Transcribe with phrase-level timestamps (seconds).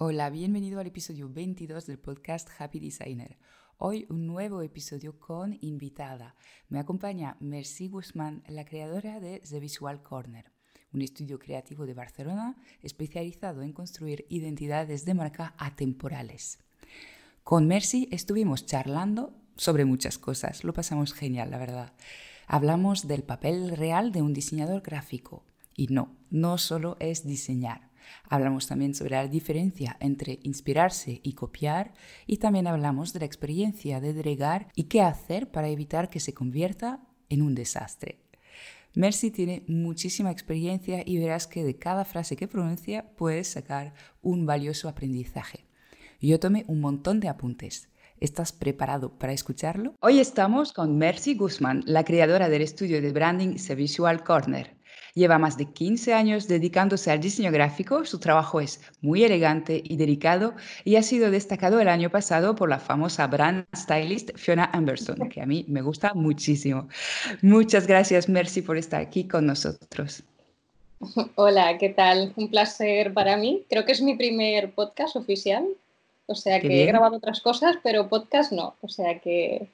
[0.00, 3.36] Hola, bienvenido al episodio 22 del podcast Happy Designer.
[3.78, 6.36] Hoy un nuevo episodio con invitada.
[6.68, 10.52] Me acompaña Mercy Guzmán, la creadora de The Visual Corner,
[10.92, 16.60] un estudio creativo de Barcelona especializado en construir identidades de marca atemporales.
[17.42, 21.92] Con Mercy estuvimos charlando sobre muchas cosas, lo pasamos genial, la verdad.
[22.46, 25.44] Hablamos del papel real de un diseñador gráfico.
[25.74, 27.87] Y no, no solo es diseñar
[28.28, 31.94] Hablamos también sobre la diferencia entre inspirarse y copiar
[32.26, 36.34] y también hablamos de la experiencia de delegar y qué hacer para evitar que se
[36.34, 38.20] convierta en un desastre.
[38.94, 44.46] Mercy tiene muchísima experiencia y verás que de cada frase que pronuncia puedes sacar un
[44.46, 45.66] valioso aprendizaje.
[46.20, 47.88] Yo tomé un montón de apuntes.
[48.18, 49.94] ¿Estás preparado para escucharlo?
[50.00, 54.77] Hoy estamos con Mercy Guzmán, la creadora del estudio de branding Visual Corner.
[55.18, 59.96] Lleva más de 15 años dedicándose al diseño gráfico, su trabajo es muy elegante y
[59.96, 60.54] delicado
[60.84, 65.42] y ha sido destacado el año pasado por la famosa brand stylist Fiona Amberson, que
[65.42, 66.86] a mí me gusta muchísimo.
[67.42, 70.22] Muchas gracias, Mercy, por estar aquí con nosotros.
[71.34, 72.32] Hola, ¿qué tal?
[72.36, 73.64] Un placer para mí.
[73.68, 75.66] Creo que es mi primer podcast oficial.
[76.26, 78.76] O sea que he grabado otras cosas, pero podcast no.
[78.82, 79.66] O sea que,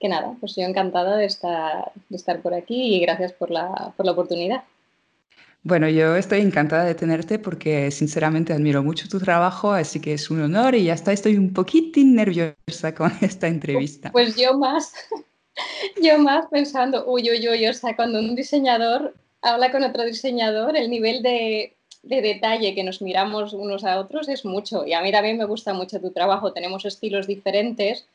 [0.00, 3.92] que nada, pues yo encantada de estar, de estar por aquí y gracias por la,
[3.96, 4.64] por la oportunidad.
[5.68, 10.30] Bueno, yo estoy encantada de tenerte porque sinceramente admiro mucho tu trabajo, así que es
[10.30, 14.10] un honor y ya está, estoy un poquitín nerviosa con esta entrevista.
[14.10, 14.94] Pues yo más,
[16.02, 20.74] yo más pensando, uy, uy, uy, o sea, cuando un diseñador habla con otro diseñador,
[20.74, 24.86] el nivel de, de detalle que nos miramos unos a otros es mucho.
[24.86, 28.06] Y a mí también me gusta mucho tu trabajo, tenemos estilos diferentes,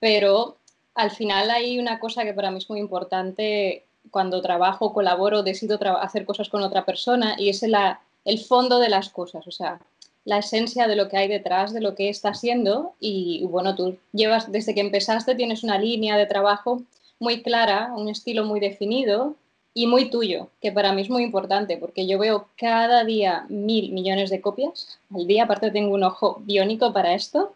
[0.00, 0.56] pero
[0.94, 5.78] al final hay una cosa que para mí es muy importante cuando trabajo, colaboro, decido
[6.00, 9.80] hacer cosas con otra persona y es el fondo de las cosas, o sea,
[10.24, 13.96] la esencia de lo que hay detrás de lo que está haciendo y bueno, tú
[14.12, 16.82] llevas desde que empezaste tienes una línea de trabajo
[17.18, 19.34] muy clara, un estilo muy definido
[19.74, 23.92] y muy tuyo, que para mí es muy importante porque yo veo cada día mil
[23.92, 27.52] millones de copias al día, aparte tengo un ojo biónico para esto.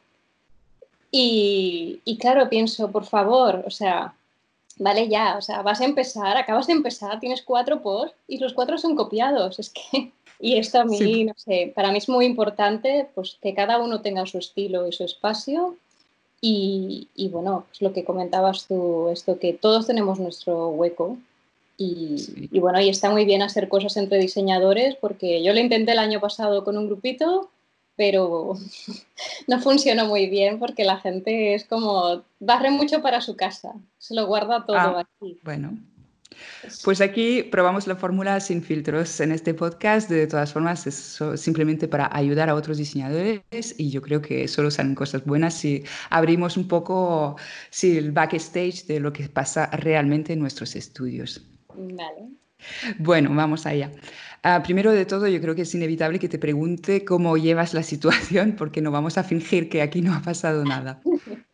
[1.19, 4.16] Y claro, pienso, por favor, o sea,
[4.77, 8.53] vale ya, o sea, vas a empezar, acabas de empezar, tienes cuatro posts y los
[8.53, 10.13] cuatro son copiados, es que...
[10.39, 14.03] Y esto a mí, no sé, para mí es muy importante pues, que cada uno
[14.03, 15.77] tenga su estilo y su espacio.
[16.43, 21.17] Y, y bueno, pues lo que comentabas tú, esto que todos tenemos nuestro hueco.
[21.79, 25.93] Y, y, bueno, y está muy bien hacer cosas entre diseñadores porque yo lo intenté
[25.93, 27.49] el año pasado con un grupito
[27.97, 28.55] pero
[29.49, 34.15] no funciona muy bien porque la gente es como, barre mucho para su casa, se
[34.15, 35.39] lo guarda todo ah, aquí.
[35.43, 35.77] Bueno.
[36.85, 40.11] Pues aquí probamos la fórmula sin filtros en este podcast.
[40.11, 44.71] De todas formas, es simplemente para ayudar a otros diseñadores y yo creo que solo
[44.71, 47.37] salen cosas buenas si abrimos un poco
[47.71, 51.43] si el backstage de lo que pasa realmente en nuestros estudios.
[51.75, 52.29] Vale.
[52.99, 53.91] Bueno, vamos allá.
[54.49, 57.83] Ah, primero de todo, yo creo que es inevitable que te pregunte cómo llevas la
[57.83, 61.01] situación, porque no vamos a fingir que aquí no ha pasado nada.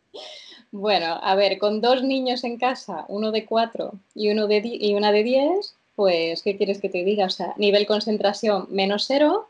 [0.75, 4.95] Bueno, a ver, con dos niños en casa, uno de cuatro y, uno de y
[4.95, 7.25] una de diez, pues, ¿qué quieres que te diga?
[7.25, 9.49] O sea, nivel concentración menos cero,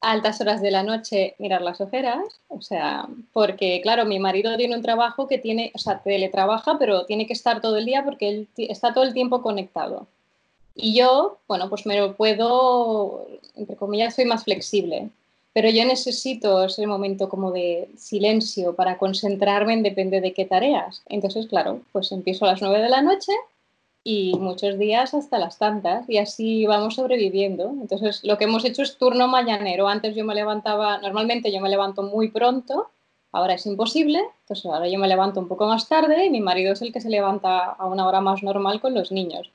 [0.00, 4.76] altas horas de la noche mirar las ojeras, o sea, porque claro, mi marido tiene
[4.76, 8.28] un trabajo que tiene, o sea, teletrabaja, pero tiene que estar todo el día porque
[8.28, 10.06] él está todo el tiempo conectado.
[10.80, 15.10] Y yo, bueno, pues me lo puedo, entre comillas, soy más flexible,
[15.52, 21.02] pero yo necesito ese momento como de silencio para concentrarme en depende de qué tareas.
[21.08, 23.32] Entonces, claro, pues empiezo a las 9 de la noche
[24.04, 27.70] y muchos días hasta las tantas y así vamos sobreviviendo.
[27.80, 29.88] Entonces, lo que hemos hecho es turno mañanero.
[29.88, 32.88] Antes yo me levantaba, normalmente yo me levanto muy pronto,
[33.32, 36.72] ahora es imposible, entonces ahora yo me levanto un poco más tarde y mi marido
[36.74, 39.50] es el que se levanta a una hora más normal con los niños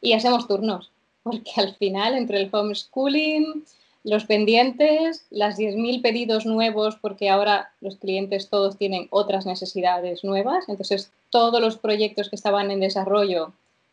[0.00, 0.90] y hacemos turnos,
[1.22, 3.64] porque al final entre el homeschooling,
[4.04, 10.68] los pendientes, las 10.000 pedidos nuevos, porque ahora los clientes todos tienen otras necesidades nuevas,
[10.68, 13.52] entonces todos los proyectos que estaban en desarrollo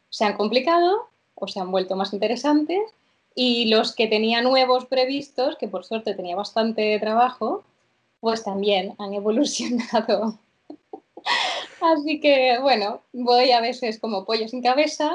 [0.09, 2.81] se han complicado o se han vuelto más interesantes
[3.35, 7.63] y los que tenía nuevos previstos, que por suerte tenía bastante trabajo,
[8.21, 10.39] pues también han evolucionado.
[11.81, 15.11] Así que bueno, voy a veces como pollo sin cabeza,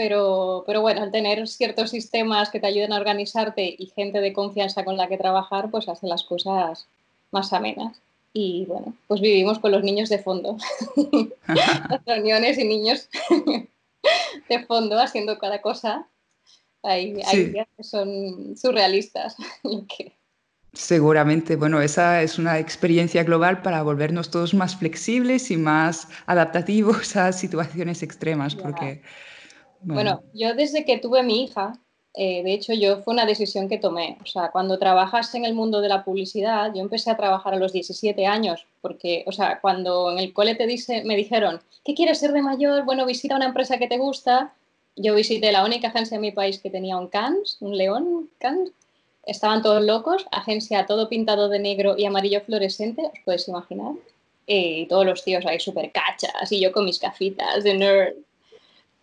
[0.00, 4.32] pero, pero bueno, al tener ciertos sistemas que te ayuden a organizarte y gente de
[4.32, 6.86] confianza con la que trabajar, pues hace las cosas
[7.32, 8.00] más amenas.
[8.32, 10.56] Y bueno, pues vivimos con los niños de fondo.
[11.46, 13.10] las reuniones y niños
[14.48, 16.06] de fondo haciendo cada cosa.
[16.82, 19.36] Hay, hay días que son surrealistas.
[20.72, 27.16] Seguramente, bueno, esa es una experiencia global para volvernos todos más flexibles y más adaptativos
[27.16, 29.02] a situaciones extremas, porque...
[29.82, 30.22] Bueno.
[30.34, 31.78] yo desde que tuve mi hija,
[32.14, 35.54] eh, de hecho yo fue una decisión que tomé, o sea, cuando trabajas en el
[35.54, 39.60] mundo de la publicidad, yo empecé a trabajar a los 17 años, porque, o sea,
[39.60, 42.84] cuando en el cole te dice, me dijeron, ¿qué quieres ser de mayor?
[42.84, 44.52] Bueno, visita una empresa que te gusta.
[44.96, 48.72] Yo visité la única agencia en mi país que tenía un Cans, un león Cans,
[49.24, 53.94] estaban todos locos, agencia todo pintado de negro y amarillo fluorescente, os podéis imaginar.
[54.46, 58.14] Y todos los tíos ahí súper cachas y yo con mis gafitas de nerd.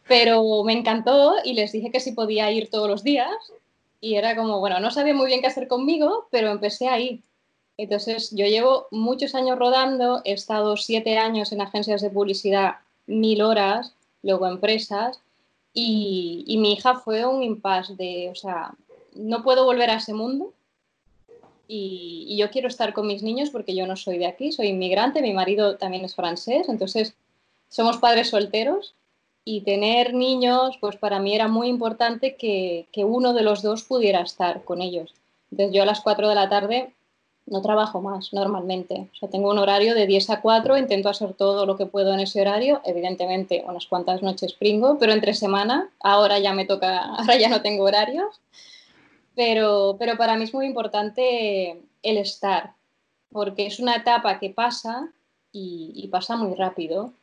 [0.07, 3.29] Pero me encantó y les dije que sí podía ir todos los días
[3.99, 7.23] y era como, bueno, no sabía muy bien qué hacer conmigo, pero empecé ahí.
[7.77, 13.41] Entonces, yo llevo muchos años rodando, he estado siete años en agencias de publicidad, mil
[13.41, 13.93] horas,
[14.23, 15.19] luego empresas,
[15.73, 18.73] y, y mi hija fue un impasse de, o sea,
[19.13, 20.53] no puedo volver a ese mundo
[21.67, 25.21] y, yo quiero estar con mis niños porque yo no soy de aquí, soy inmigrante,
[25.21, 27.13] mi marido también es francés, entonces
[27.69, 28.95] somos padres solteros
[29.49, 33.83] y tener niños, pues para mí era muy importante que, que uno de los dos
[33.83, 35.13] pudiera estar con ellos.
[35.51, 36.93] Entonces yo a las 4 de la tarde
[37.45, 39.07] no trabajo más normalmente.
[39.13, 42.13] O sea, tengo un horario de 10 a 4, intento hacer todo lo que puedo
[42.13, 42.81] en ese horario.
[42.83, 47.61] Evidentemente, unas cuantas noches pringo, pero entre semana, ahora ya me toca, ahora ya no
[47.61, 48.41] tengo horarios.
[49.33, 52.73] Pero, pero para mí es muy importante el estar,
[53.31, 55.09] porque es una etapa que pasa
[55.53, 57.13] y, pasa muy rápido.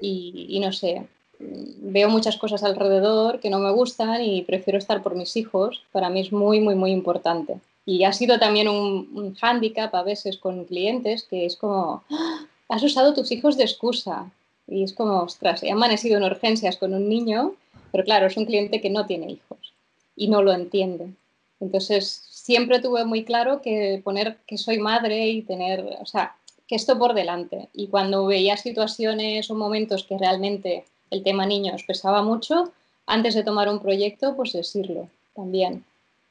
[0.00, 1.06] Y, no sé,
[1.38, 5.82] veo muchas cosas alrededor que no me gustan y prefiero estar por mis hijos.
[5.92, 7.60] Para mí es muy, muy, muy importante.
[7.84, 12.46] Y ha sido también un, un hándicap a veces con clientes que es como, ¡Ah!
[12.68, 14.30] has usado tus hijos de excusa.
[14.68, 17.54] Y es como, ostras, he amanecido en urgencias con un niño,
[17.92, 19.72] pero claro, es un cliente que no tiene hijos
[20.16, 21.12] y no lo entiende.
[21.60, 26.36] Entonces, siempre tuve muy claro que poner que soy madre y tener, o sea,
[26.66, 27.68] que esto por delante.
[27.72, 30.84] Y cuando veía situaciones o momentos que realmente
[31.16, 32.72] el tema niños pesaba mucho,
[33.06, 35.84] antes de tomar un proyecto, pues decirlo también.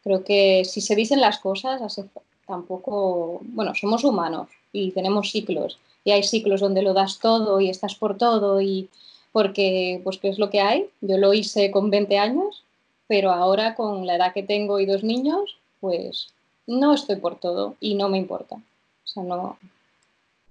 [0.04, 1.82] Creo que si se dicen las cosas,
[2.48, 5.80] tampoco, bueno, somos humanos y tenemos ciclos.
[6.04, 8.90] Y hay ciclos donde lo das todo y estás por todo y
[9.32, 10.90] porque, pues, ¿qué es lo que hay?
[11.02, 12.66] Yo lo hice con 20 años
[13.08, 16.30] pero ahora con la edad que tengo y dos niños, pues
[16.68, 18.56] no estoy por todo y no me importa.
[18.56, 19.08] O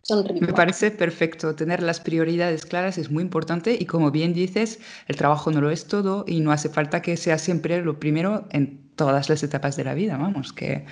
[0.05, 1.55] son Me parece perfecto.
[1.55, 4.79] Tener las prioridades claras es muy importante y como bien dices,
[5.09, 8.45] el trabajo no lo es todo y no hace falta que sea siempre lo primero
[8.51, 10.85] en todas las etapas de la vida, vamos, que,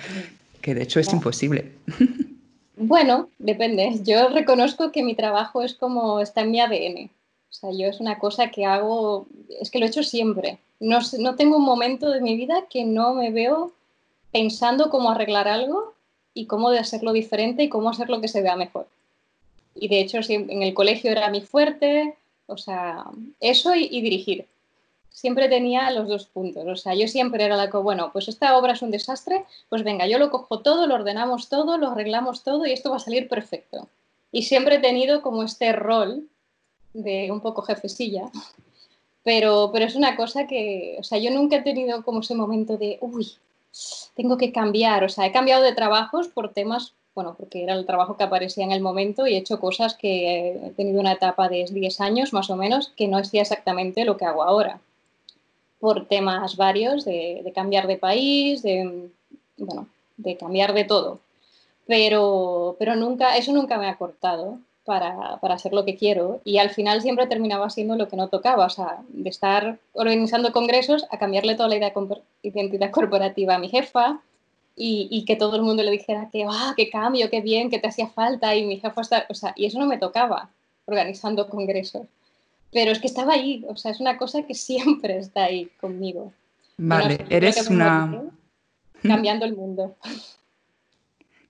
[0.61, 1.71] que de hecho es imposible.
[2.75, 3.99] Bueno, depende.
[4.03, 7.09] Yo reconozco que mi trabajo es como está en mi ADN.
[7.49, 9.27] O sea, yo es una cosa que hago,
[9.61, 10.57] es que lo he hecho siempre.
[10.79, 13.71] No, no tengo un momento de mi vida que no me veo
[14.31, 15.93] pensando cómo arreglar algo
[16.33, 18.87] y cómo de hacerlo diferente y cómo hacerlo que se vea mejor.
[19.75, 22.15] Y de hecho, en el colegio era mi fuerte,
[22.47, 23.05] o sea,
[23.39, 24.47] eso y, dirigir.
[25.09, 26.65] Siempre tenía los dos puntos.
[26.67, 29.83] O sea, yo siempre era la que, bueno, pues esta obra es un desastre, pues
[29.83, 32.99] venga, yo lo cojo todo, lo ordenamos todo, lo arreglamos todo y esto va a
[32.99, 33.87] salir perfecto.
[34.31, 36.27] Y siempre he tenido como este rol
[36.93, 38.29] de un poco jefecilla,
[39.23, 42.77] pero, pero es una cosa que, o sea, yo nunca he tenido como ese momento
[42.77, 43.31] de, uy,
[44.15, 47.85] tengo que cambiar, o sea, he cambiado de trabajos por temas, bueno, porque era el
[47.85, 51.47] trabajo que aparecía en el momento y he hecho cosas que he tenido una etapa
[51.47, 54.79] de 10 años más o menos que no hacía exactamente lo que hago ahora,
[55.79, 59.09] por temas varios de, de cambiar de país, de,
[59.57, 61.19] bueno, de cambiar de todo.
[61.85, 66.57] Pero, pero nunca, eso nunca me ha cortado para, para, hacer lo que quiero y
[66.57, 71.05] al final siempre terminaba siendo lo que no tocaba, o sea, de estar organizando congresos
[71.11, 71.93] a cambiarle toda la idea
[72.41, 74.21] identidad corporativa a mi jefa
[74.75, 77.79] y, y, que todo el mundo le dijera que, ah, qué cambio, qué bien, que
[77.79, 80.49] te hacía falta y mi jefa o sea, y eso no me tocaba
[80.85, 82.07] organizando congresos,
[82.71, 86.33] pero es que estaba ahí, o sea, es una cosa que siempre está ahí conmigo.
[86.77, 88.23] Vale, eres una...
[89.03, 89.95] Cambiando el mundo.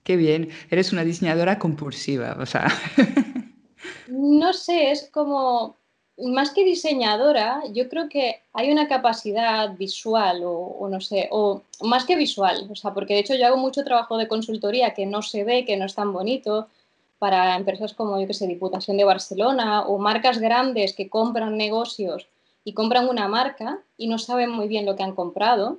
[0.02, 2.66] Qué bien, eres una diseñadora compulsiva, o sea.
[4.08, 5.76] no sé, es como,
[6.18, 12.04] más que diseñadora, yo creo que hay una capacidad visual o, no sé, o más
[12.04, 15.22] que visual, o sea, porque de hecho yo hago mucho trabajo de consultoría que no
[15.22, 16.68] se ve, que no es tan bonito,
[17.18, 22.28] para empresas como, yo que sé, Diputación de Barcelona o marcas grandes que compran negocios
[22.64, 25.78] y compran una marca y no saben muy bien lo que han comprado.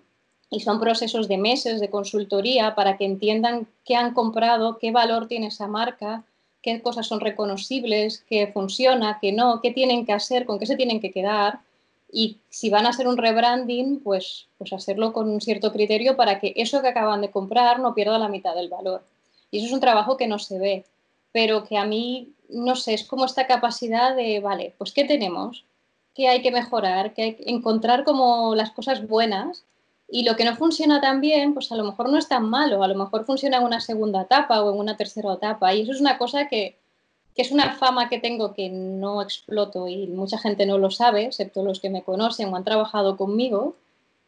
[0.50, 5.28] Y son procesos de meses de consultoría para que entiendan qué han comprado, qué valor
[5.28, 6.24] tiene esa marca,
[6.66, 10.76] qué cosas son reconocibles, qué funciona, qué no, qué tienen que hacer, con qué se
[10.76, 11.60] tienen que quedar.
[12.12, 16.40] y si van a hacer un rebranding, pues, pues hacerlo con un cierto criterio para
[16.40, 19.04] que eso que acaban de comprar no pierda la mitad del valor.
[19.52, 20.86] Y eso es un trabajo que no se ve,
[21.32, 25.66] pero que a mí, no sé, es como esta capacidad de, vale, pues ¿qué tenemos?
[26.16, 27.14] ¿Qué hay que mejorar?
[27.14, 29.66] ¿Qué hay que encontrar como las cosas buenas?
[30.16, 32.82] Y lo que no funciona tan bien, pues a lo mejor no es tan malo,
[32.82, 35.74] a lo mejor funciona en una segunda etapa o en una tercera etapa.
[35.74, 36.78] Y eso es una cosa que,
[37.36, 41.26] que es una fama que tengo que no exploto y mucha gente no lo sabe,
[41.26, 43.76] excepto los que me conocen o han trabajado conmigo,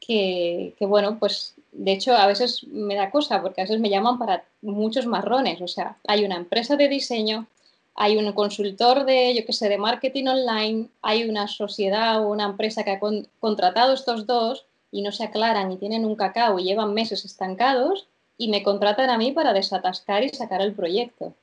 [0.02, 4.20] que, bueno, pues de hecho a veces me da cosa porque a veces me llaman
[4.20, 7.48] para muchos marrones, o sea, hay una empresa de diseño,
[7.96, 12.44] hay un consultor de, yo qué sé, de marketing online, hay una sociedad o una
[12.44, 13.00] empresa que ha
[13.40, 18.08] contratado estos dos y no se aclaran y tienen un cacao y llevan meses estancados
[18.38, 21.34] y me contratan a mí para desatascar y sacar el proyecto.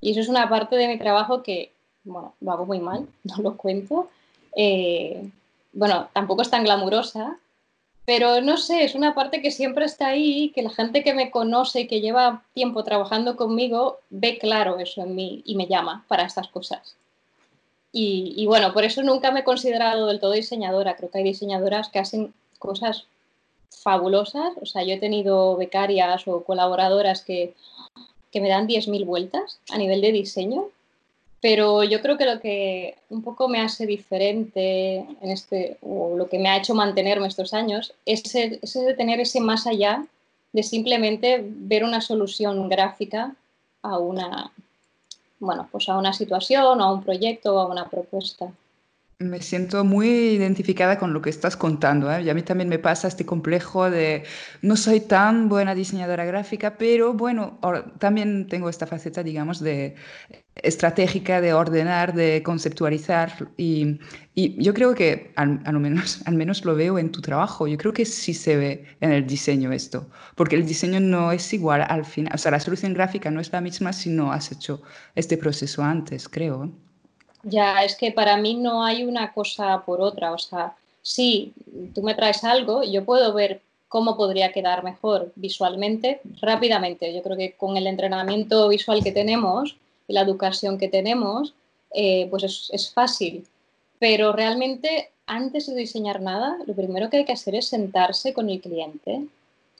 [0.00, 1.72] Y eso es una parte de mi trabajo que,
[2.04, 4.10] bueno, lo hago muy mal, no lo cuento.
[4.54, 5.30] Eh,
[5.72, 7.38] bueno, tampoco es tan glamurosa,
[8.04, 11.30] pero no sé, es una parte que siempre está ahí, que la gente que me
[11.30, 16.04] conoce y que lleva tiempo trabajando conmigo ve claro eso en mí y me llama
[16.08, 16.96] para estas cosas.
[17.92, 20.96] Y, y, bueno, por eso nunca me he considerado del todo diseñadora.
[20.96, 22.32] Creo que hay diseñadoras que hacen
[22.66, 22.94] cosas
[23.84, 24.52] fabulosas.
[24.60, 27.54] O sea, yo he tenido becarias o colaboradoras que
[28.32, 30.64] que me dan 10.000 vueltas a nivel de diseño,
[31.40, 36.28] pero yo creo que lo que un poco me hace diferente en este, o lo
[36.28, 40.06] que me ha hecho mantenerme estos años, es, de tener ese más allá
[40.52, 43.34] de simplemente ver una solución gráfica
[43.82, 44.50] a una,
[45.38, 48.50] bueno, pues a una situación, a un proyecto o a una propuesta.
[49.22, 52.12] Me siento muy identificada con lo que estás contando.
[52.12, 52.22] ¿eh?
[52.22, 54.24] Y a mí también me pasa este complejo de
[54.62, 57.58] no soy tan buena diseñadora gráfica, pero bueno,
[57.98, 59.94] también tengo esta faceta, digamos, de
[60.56, 63.50] estratégica, de ordenar, de conceptualizar.
[63.56, 64.00] Y,
[64.34, 67.66] y yo creo que al, al, menos, al menos lo veo en tu trabajo.
[67.66, 71.52] Yo creo que sí se ve en el diseño esto, porque el diseño no es
[71.52, 72.34] igual al final.
[72.34, 74.82] O sea, la solución gráfica no es la misma si no has hecho
[75.14, 76.72] este proceso antes, creo.
[77.42, 80.32] Ya, es que para mí no hay una cosa por otra.
[80.32, 81.52] O sea, si
[81.94, 87.12] tú me traes algo, yo puedo ver cómo podría quedar mejor visualmente rápidamente.
[87.12, 89.76] Yo creo que con el entrenamiento visual que tenemos
[90.08, 91.54] y la educación que tenemos,
[91.92, 93.46] eh, pues es, es fácil.
[93.98, 98.48] Pero realmente, antes de diseñar nada, lo primero que hay que hacer es sentarse con
[98.48, 99.26] el cliente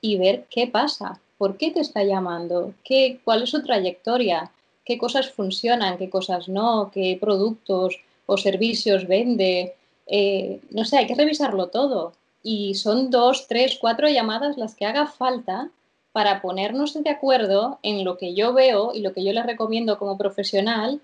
[0.00, 4.50] y ver qué pasa, por qué te está llamando, qué, cuál es su trayectoria,
[4.84, 9.74] qué cosas funcionan, qué cosas no, qué productos o servicios vende.
[10.06, 12.12] Eh, no sé, hay que revisarlo todo.
[12.42, 15.70] Y son dos, tres, cuatro llamadas las que haga falta
[16.12, 19.98] para ponernos de acuerdo en lo que yo veo y lo que yo le recomiendo
[19.98, 21.00] como profesional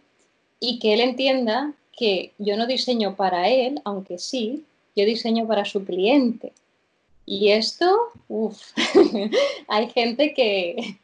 [0.60, 5.64] y que él entienda que yo no diseño para él, aunque sí, yo diseño para
[5.64, 6.52] su cliente.
[7.30, 7.94] Y esto,
[8.28, 8.72] uff,
[9.68, 10.98] hay gente que,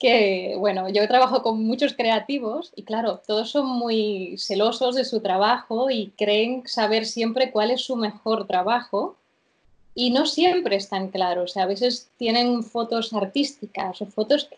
[0.00, 5.20] que, bueno, yo trabajo con muchos creativos y claro, todos son muy celosos de su
[5.20, 9.14] trabajo y creen saber siempre cuál es su mejor trabajo
[9.94, 11.56] y no siempre están claros.
[11.56, 14.48] a veces tienen fotos artísticas o fotos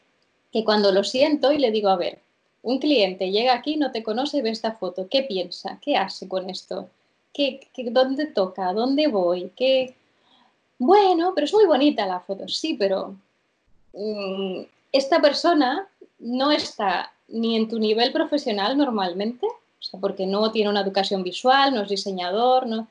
[0.55, 2.21] que cuando lo siento y le digo, a ver,
[2.63, 5.79] un cliente llega aquí, no te conoce ve esta foto, ¿qué piensa?
[5.83, 6.89] ¿Qué hace con esto?
[7.35, 8.73] ¿Qué, qué, dónde toca?
[8.73, 9.53] ¿Dónde voy?
[9.55, 9.95] ¿Qué,
[10.85, 13.17] bueno, pero es muy bonita la foto, sí, pero
[13.95, 14.61] mm,
[14.93, 15.89] esta persona
[16.19, 21.23] no está ni en tu nivel profesional normalmente, o sea, porque no tiene una educación
[21.23, 22.87] visual, no es diseñador, no, o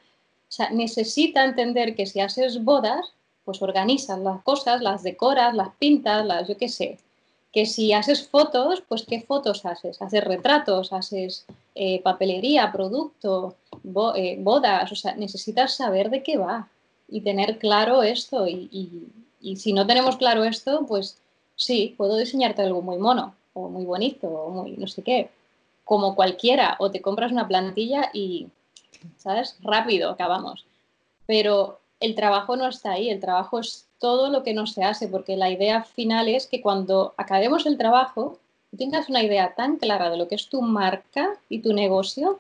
[0.48, 3.14] sea, necesita entender que si haces bodas,
[3.46, 6.98] pues organizas las cosas, las decoras, las pintas, las yo qué sé.
[7.52, 10.02] Que si haces fotos, pues ¿qué fotos haces?
[10.02, 11.46] Haces retratos, haces
[11.76, 13.56] eh, papelería, producto,
[14.16, 16.70] eh, bodas, o sea, necesitas saber de qué va
[17.08, 18.48] y tener claro esto.
[18.48, 19.10] Y,
[19.56, 21.18] si no tenemos claro esto, pues
[21.56, 25.30] sí, puedo diseñarte algo muy mono o muy bonito o muy no sé qué,
[25.84, 28.48] como cualquiera, o te compras una plantilla y,
[29.18, 29.58] ¿sabes?
[29.62, 30.66] Rápido, acabamos.
[31.26, 35.08] Pero el trabajo no está ahí, el trabajo es todo lo que no se hace,
[35.08, 38.40] porque la idea final es que cuando acabemos el trabajo,
[38.78, 42.40] tengas una idea tan clara de lo que es tu marca y tu negocio,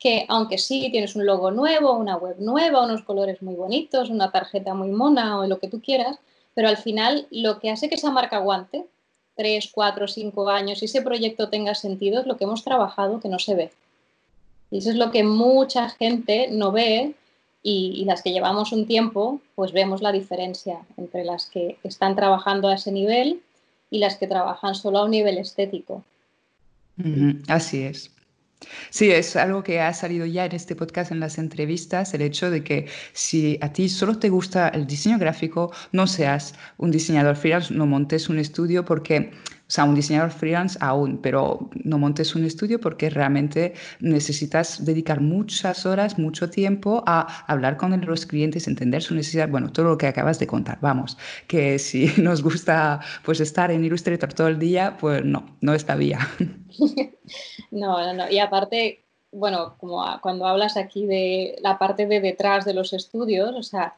[0.00, 4.32] que aunque sí tienes un logo nuevo, una web nueva, unos colores muy bonitos, una
[4.32, 6.18] tarjeta muy mona o lo que tú quieras,
[6.54, 8.86] pero al final lo que hace que esa marca aguante
[9.36, 13.28] tres, cuatro, cinco años y ese proyecto tenga sentido es lo que hemos trabajado que
[13.28, 13.70] no se ve.
[14.70, 17.14] Y eso es lo que mucha gente no ve
[17.62, 22.16] y, y, las que llevamos un tiempo, pues vemos la diferencia entre las que están
[22.16, 23.42] trabajando a ese nivel
[23.90, 26.02] y las que trabajan solo a un nivel estético.
[27.48, 28.10] Así es.
[28.90, 32.50] Sí, es algo que ha salido ya en este podcast, en las entrevistas, el hecho
[32.50, 37.36] de que si a ti solo te gusta el diseño gráfico, no seas un diseñador
[37.36, 39.30] freelance, no montes un estudio porque
[39.70, 45.20] o sea, un diseñador freelance aún, pero no montes un estudio porque realmente necesitas dedicar
[45.20, 49.96] muchas horas, mucho tiempo a hablar con los clientes, entender su necesidad, bueno, todo lo
[49.96, 50.78] que acabas de contar.
[50.80, 55.72] Vamos, que si nos gusta pues estar en Illustrator todo el día, pues no, no
[55.72, 56.18] está bien.
[57.70, 58.30] no, no, no.
[58.30, 59.00] Y aparte,
[59.32, 63.94] bueno, como cuando hablas aquí de la parte de detrás de los estudios, o sea,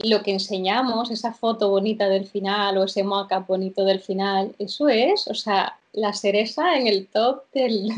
[0.00, 4.88] lo que enseñamos, esa foto bonita del final o ese mock-up bonito del final, eso
[4.88, 7.90] es, o sea, la cereza en el top del,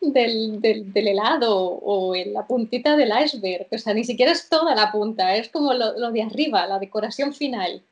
[0.00, 3.68] del, helado o en la puntita del iceberg.
[3.70, 7.32] O sea, ni siquiera es toda la punta, es como lo, de arriba, la decoración
[7.32, 7.82] final.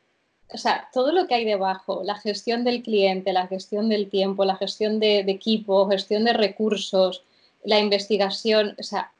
[0.52, 4.44] O sea, todo lo que hay debajo, la gestión del cliente, la gestión del tiempo,
[4.44, 7.22] la gestión de, de equipo, gestión de recursos,
[7.64, 9.10] la investigación, o sea,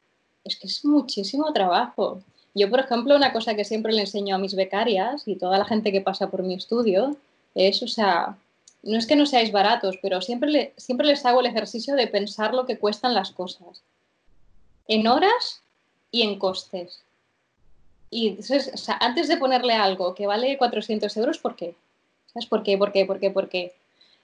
[0.43, 2.21] es que es muchísimo trabajo.
[2.53, 5.65] Yo, por ejemplo, una cosa que siempre le enseño a mis becarias y toda la
[5.65, 7.17] gente que pasa por mi estudio
[7.53, 8.37] es, o sea,
[8.83, 12.53] no es que no seáis baratos, pero siempre, siempre les hago el ejercicio de pensar
[12.53, 13.81] lo que cuestan las cosas.
[14.87, 15.63] En horas
[16.11, 17.01] y en costes.
[18.09, 18.37] Y
[18.99, 21.75] antes de ponerle algo que vale 400 euros, ¿por qué?
[22.27, 22.77] ¿Sabes por qué?
[22.77, 23.05] ¿Por qué?
[23.05, 23.31] ¿Por qué?
[23.31, 23.73] ¿Por qué?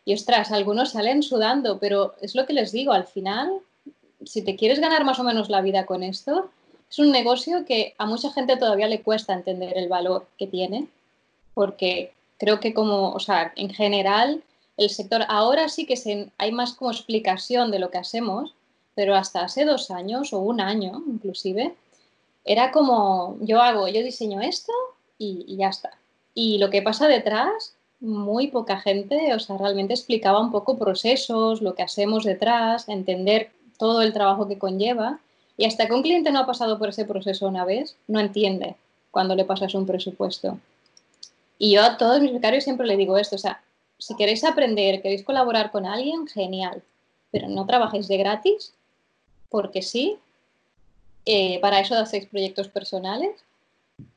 [0.06, 3.60] Y ostras, algunos salen sudando, pero es lo que les digo, al final,
[4.26, 6.50] si te quieres ganar más o menos la vida con esto,
[6.90, 10.88] es un negocio que a mucha gente todavía le cuesta entender el valor que tiene,
[11.54, 14.44] porque creo que como, o sea, en general,
[14.78, 18.54] el sector ahora sí que se, hay más como explicación de lo que hacemos,
[18.96, 21.76] pero hasta hace dos años o un año inclusive,
[22.46, 24.74] era como yo hago, yo diseño esto
[25.18, 25.92] y, y ya está.
[26.34, 31.62] Y lo que pasa detrás, muy poca gente, o sea, realmente explicaba un poco procesos,
[31.62, 35.20] lo que hacemos detrás, entender todo el trabajo que conlleva.
[35.58, 38.76] Y hasta que un cliente no ha pasado por ese proceso una vez, no entiende
[39.12, 40.58] cuando le pasas un presupuesto.
[41.60, 43.62] Y yo a todos mis becarios siempre le digo esto, o sea,
[44.00, 46.82] si queréis aprender, queréis colaborar con alguien, genial,
[47.30, 48.74] pero no trabajéis de gratis,
[49.50, 50.18] porque sí,
[51.26, 53.32] eh, para eso hacéis proyectos personales,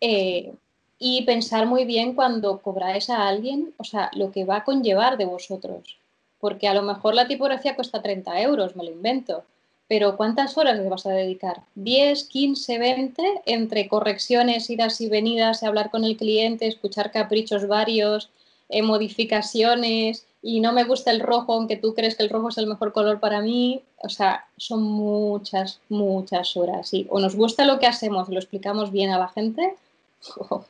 [0.00, 0.52] eh,
[0.98, 5.18] y pensar muy bien cuando cobráis a alguien, o sea, lo que va a conllevar
[5.18, 5.98] de vosotros,
[6.40, 9.44] porque a lo mejor la tipografía cuesta 30 euros, me lo invento,
[9.86, 11.62] pero ¿cuántas horas le vas a dedicar?
[11.76, 13.42] ¿10, 15, 20?
[13.46, 18.30] Entre correcciones, idas y venidas, hablar con el cliente, escuchar caprichos varios,
[18.70, 22.58] eh, modificaciones y no me gusta el rojo, aunque tú crees que el rojo es
[22.58, 23.82] el mejor color para mí.
[23.96, 26.92] O sea, son muchas, muchas horas.
[26.92, 29.74] Y o nos gusta lo que hacemos, lo explicamos bien a la gente,
[30.36, 30.66] o,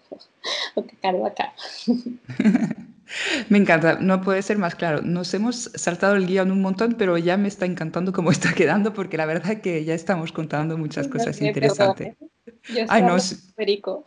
[0.76, 1.52] o que caro acá.
[3.48, 5.02] Me encanta, no puede ser más claro.
[5.02, 8.92] Nos hemos saltado el guion un montón, pero ya me está encantando cómo está quedando
[8.92, 12.16] porque la verdad que ya estamos contando muchas cosas interesantes.
[12.68, 13.16] Yo Ay, no,
[13.56, 14.04] perico.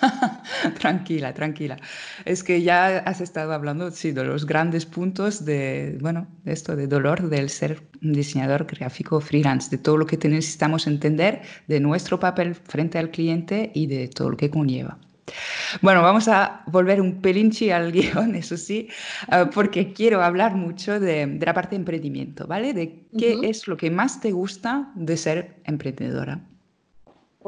[0.80, 1.76] tranquila, tranquila.
[2.24, 6.86] Es que ya has estado hablando sí, de los grandes puntos de, bueno, esto de
[6.86, 12.54] dolor del ser diseñador gráfico freelance, de todo lo que necesitamos entender de nuestro papel
[12.54, 14.98] frente al cliente y de todo lo que conlleva.
[15.82, 18.88] Bueno, vamos a volver un pelinchi al guion, eso sí,
[19.30, 22.72] eh, porque quiero hablar mucho de, la parte de emprendimiento, ¿vale?
[22.72, 26.40] De qué es lo que más te gusta de ser emprendedora.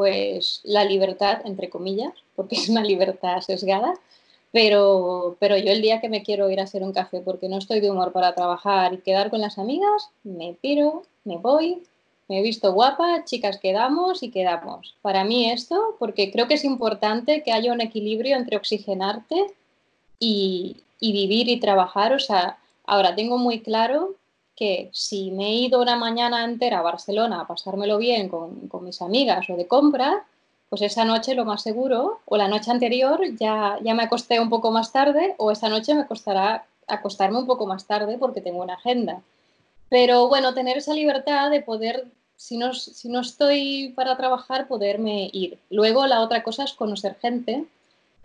[0.00, 3.92] Pues la libertad, entre comillas, porque es una libertad sesgada,
[4.50, 7.58] pero, pero yo el día que me quiero ir a hacer un café porque no
[7.58, 11.82] estoy de humor para trabajar y quedar con las amigas, me piro, me voy,
[12.30, 14.94] me he visto guapa, chicas, quedamos y quedamos.
[15.02, 19.48] Para mí esto, porque creo que es importante que haya un equilibrio entre oxigenarte
[20.18, 22.14] y, vivir y trabajar.
[22.14, 24.14] O sea, ahora tengo muy claro
[24.60, 28.84] que si me he ido una mañana entera a Barcelona a pasármelo bien con, con,
[28.84, 30.26] mis amigas o de compra,
[30.68, 34.50] pues esa noche lo más seguro, o la noche anterior ya, ya me acosté un
[34.50, 38.62] poco más tarde, o esa noche me costará acostarme un poco más tarde porque tengo
[38.62, 39.22] una agenda.
[39.88, 45.30] Pero bueno, tener esa libertad de poder si no, si no estoy para trabajar, poderme
[45.32, 45.58] ir.
[45.70, 47.64] Luego la otra cosa es conocer gente.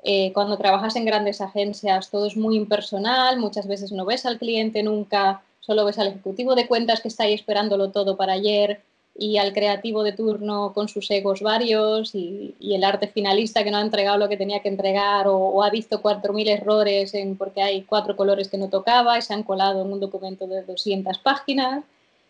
[0.04, 4.38] Eh, cuando trabajas en grandes agencias todo es muy impersonal, muchas veces no ves al
[4.38, 8.82] cliente nunca, solo ves al ejecutivo de cuentas que está ahí esperándolo todo para ayer
[9.18, 13.78] y al creativo de turno con sus egos varios y, el arte finalista que no
[13.78, 17.62] ha entregado lo que tenía que entregar o, o ha visto 4.000 errores en, porque
[17.62, 21.18] hay cuatro colores que no tocaba y se han colado en un documento de 200
[21.20, 21.84] páginas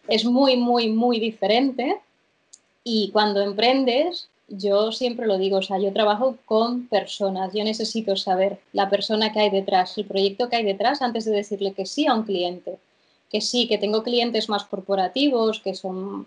[0.08, 2.00] es muy, muy, muy diferente.
[2.84, 8.16] Y cuando emprendes, yo siempre lo digo, o sea, yo trabajo con personas, yo necesito
[8.16, 11.86] saber la persona que hay detrás, el proyecto que hay detrás antes de decirle que
[11.86, 12.78] sí a un cliente.
[13.36, 16.26] Que sí, que tengo clientes más corporativos, que son,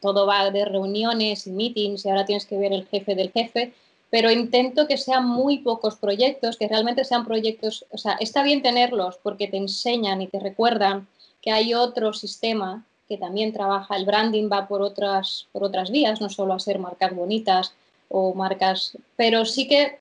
[0.00, 3.74] todo va de reuniones y meetings y ahora tienes que ver el jefe del jefe,
[4.08, 8.62] pero intento que sean muy pocos proyectos, que realmente sean proyectos, o sea, está bien
[8.62, 11.08] tenerlos porque te enseñan y te recuerdan
[11.42, 16.20] que hay otro sistema que también trabaja, el branding va por otras, por otras vías,
[16.20, 17.72] no solo a ser marcas bonitas
[18.08, 19.98] o marcas, pero sí que,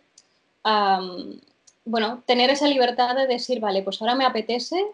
[1.84, 4.86] bueno, tener esa libertad de decir, vale, pues ahora me apetece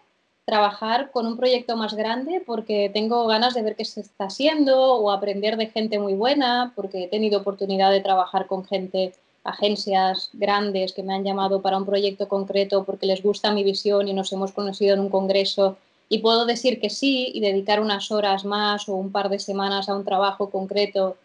[0.44, 4.96] trabajar con un proyecto más grande porque tengo ganas de ver qué se está haciendo
[4.96, 10.30] o aprender de gente muy buena, porque he tenido oportunidad de trabajar con gente, agencias
[10.34, 14.12] grandes que me han llamado para un proyecto concreto porque les gusta mi visión y
[14.12, 15.76] nos hemos conocido en un congreso
[16.08, 19.88] y puedo decir que sí y dedicar unas horas más o un par de semanas
[19.88, 21.16] a un trabajo concreto,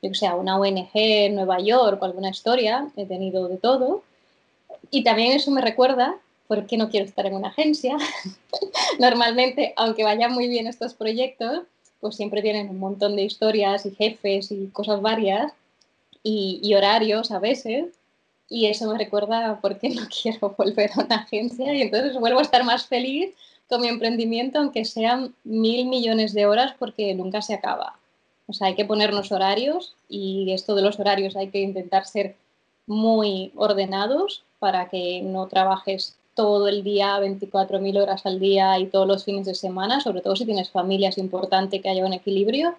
[0.00, 3.56] yo que sé, a una ONG en Nueva York o alguna historia, he tenido de
[3.56, 4.02] todo.
[4.90, 6.16] Y también eso me recuerda
[6.48, 7.96] por qué no quiero estar en una agencia.
[8.98, 11.62] Normalmente, aunque vayan muy bien estos proyectos,
[12.00, 15.52] pues siempre tienen un montón de historias y jefes y cosas varias
[16.22, 17.86] y, y horarios a veces.
[18.48, 22.40] Y eso me recuerda por qué no quiero volver a una agencia y entonces vuelvo
[22.40, 23.34] a estar más feliz
[23.68, 27.98] con mi emprendimiento, aunque sean mil millones de horas, porque nunca se acaba.
[28.46, 32.34] O sea, hay que ponernos horarios y esto de los horarios hay que intentar ser
[32.86, 39.08] muy ordenados para que no trabajes todo el día, 24.000 horas al día y todos
[39.08, 42.76] los fines de semana, sobre todo si tienes familia, es importante que haya un equilibrio.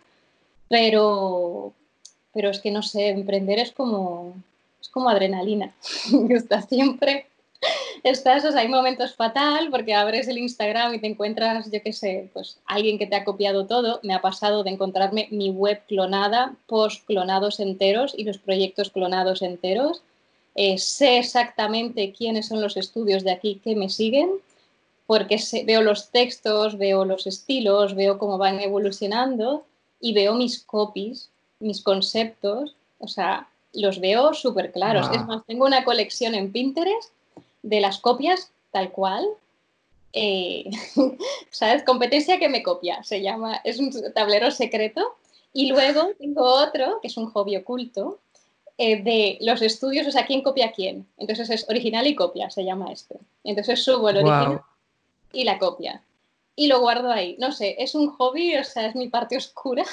[0.69, 1.73] Pero,
[2.33, 4.33] pero es que no sé, emprender es como,
[4.79, 5.73] es como adrenalina,
[6.29, 7.25] estás siempre
[8.03, 11.91] estás, o sea, hay momentos fatal porque abres el Instagram y te encuentras, yo qué
[11.93, 13.99] sé, pues alguien que te ha copiado todo.
[14.03, 19.41] Me ha pasado de encontrarme mi web clonada, post clonados enteros y los proyectos clonados
[19.41, 20.01] enteros.
[20.61, 24.29] Eh, sé exactamente quiénes son los estudios de aquí que me siguen
[25.07, 29.63] porque veo los textos, veo los estilos, veo cómo van evolucionando
[30.01, 31.29] y veo mis copies,
[31.61, 35.07] mis conceptos, o sea, los veo súper claros.
[35.13, 37.13] Es más, tengo una colección en Pinterest
[37.63, 39.25] de las copias tal cual.
[40.11, 40.69] Eh,
[41.51, 41.83] ¿Sabes?
[41.83, 45.15] Competencia que me copia, se llama, es un tablero secreto.
[45.53, 48.19] Y luego tengo otro, que es un hobby oculto,
[48.81, 51.05] eh, de los estudios, o sea, quién copia a quién.
[51.17, 53.19] Entonces es original y copia, se llama este.
[53.43, 54.61] Entonces subo el original
[55.33, 56.01] y la copia.
[56.55, 57.35] Y lo guardo ahí.
[57.39, 59.83] No sé, es un hobby, o sea, es mi parte oscura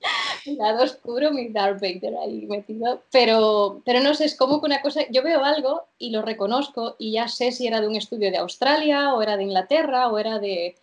[0.46, 3.00] mi lado oscuro, mi Darth Vader ahí metido.
[3.12, 6.96] Pero, pero no sé, es como que una cosa, yo veo algo y lo reconozco
[6.98, 10.18] y ya sé si era de un estudio de Australia o era de Inglaterra o
[10.18, 10.74] era de...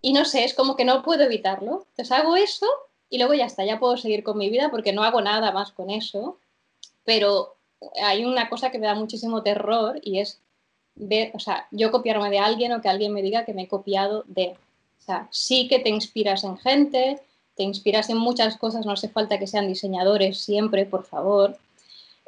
[0.00, 1.84] Y no sé, es como que no puedo evitarlo.
[1.90, 2.66] Entonces hago eso
[3.08, 5.72] y luego ya está, ya puedo seguir con mi vida porque no hago nada más
[5.72, 6.38] con eso.
[7.04, 7.56] Pero
[8.02, 10.40] hay una cosa que me da muchísimo terror y es
[10.94, 13.68] ver, o sea, yo copiarme de alguien o que alguien me diga que me he
[13.68, 14.56] copiado de.
[14.98, 17.20] O sea, sí que te inspiras en gente,
[17.54, 21.56] te inspiras en muchas cosas, no hace falta que sean diseñadores siempre, por favor.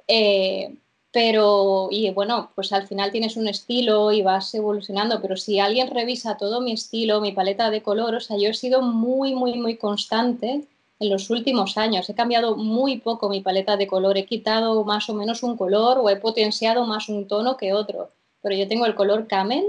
[0.07, 0.75] Eh,
[1.13, 5.91] pero, y bueno, pues al final tienes un estilo y vas evolucionando, pero si alguien
[5.91, 9.59] revisa todo mi estilo, mi paleta de color, o sea, yo he sido muy, muy,
[9.59, 10.67] muy constante
[11.01, 12.09] en los últimos años.
[12.11, 15.99] He cambiado muy poco mi paleta de color, he quitado más o menos un color
[15.99, 18.11] o he potenciado más un tono que otro,
[18.43, 19.65] pero yo tengo el color camel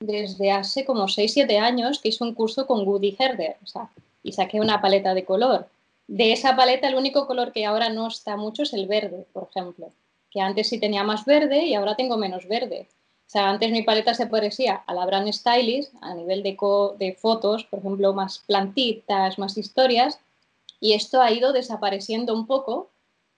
[0.00, 3.90] desde hace como 6-7 años que hice un curso con Woody Herder, o sea,
[4.22, 5.68] y saqué una paleta de color.
[6.08, 9.48] De esa paleta el único color que ahora no está mucho es el verde, por
[9.50, 9.92] ejemplo,
[10.30, 12.88] que antes sí tenía más verde y ahora tengo menos verde.
[13.26, 16.56] O sea, antes mi paleta se parecía a la Brand Stylist a nivel de,
[16.98, 20.18] de fotos, por ejemplo, más plantitas, más historias,
[20.80, 22.90] y esto ha ido desapareciendo un poco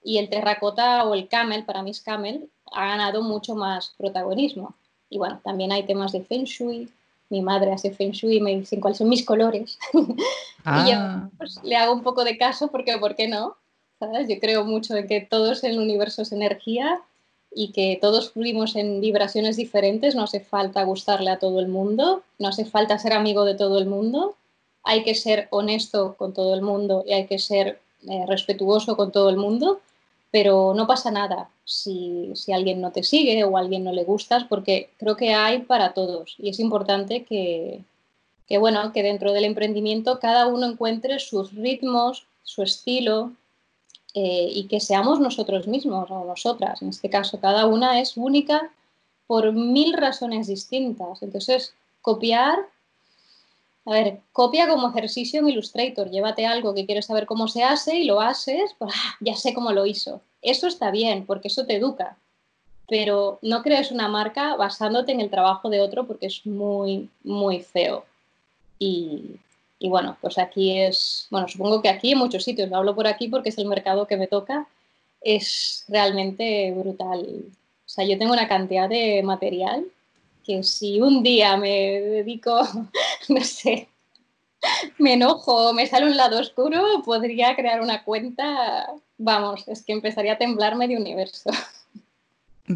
[0.03, 4.75] y el terracota o el camel, para mí es camel, ha ganado mucho más protagonismo.
[5.09, 6.89] Y bueno, también hay temas de feng shui,
[7.29, 9.77] mi madre hace feng shui y me dicen cuáles son mis colores.
[9.93, 11.29] y yo ah.
[11.37, 13.57] pues, le hago un poco de caso porque, ¿por qué no?
[14.27, 17.01] Yo creo mucho en que todos el universo es energía
[17.55, 22.23] y que todos fluimos en vibraciones diferentes, no hace falta gustarle a todo el mundo,
[22.39, 24.35] no hace falta ser amigo de todo el mundo,
[24.83, 29.11] hay que ser honesto con todo el mundo y hay que ser eh, respetuoso con
[29.11, 29.81] todo el mundo
[30.33, 34.43] pero no pasa nada si, alguien no te sigue o a alguien no le gustas,
[34.45, 36.33] porque creo que hay para todos.
[36.39, 37.83] Y es importante que,
[38.57, 43.31] bueno, que dentro del emprendimiento cada uno encuentre sus ritmos, su estilo
[44.13, 46.81] eh, y que seamos nosotros mismos o nosotras.
[46.81, 48.71] En este caso, cada una es única
[49.27, 51.23] por mil razones distintas.
[51.23, 52.67] Entonces, copiar
[53.85, 56.09] a ver, copia como ejercicio en Illustrator.
[56.09, 59.53] Llévate algo que quieres saber cómo se hace y lo haces, pues ah, ya sé
[59.53, 60.21] cómo lo hizo.
[60.41, 62.17] Eso está bien, porque eso te educa.
[62.87, 67.59] Pero no crees una marca basándote en el trabajo de otro porque es muy, muy
[67.61, 68.05] feo.
[68.79, 69.37] Y,
[69.83, 73.27] y, bueno, pues aquí es, bueno, supongo que aquí en muchos sitios, hablo por aquí
[73.27, 74.65] porque es el mercado que me toca,
[75.19, 77.27] es realmente brutal.
[77.85, 79.83] O sea, yo tengo una cantidad de material
[80.45, 82.61] que si un día me dedico,
[83.27, 83.89] no sé,
[84.99, 90.33] me enojo, me sale un lado oscuro, podría crear una cuenta, vamos, es que empezaría
[90.33, 91.49] a temblar medio universo.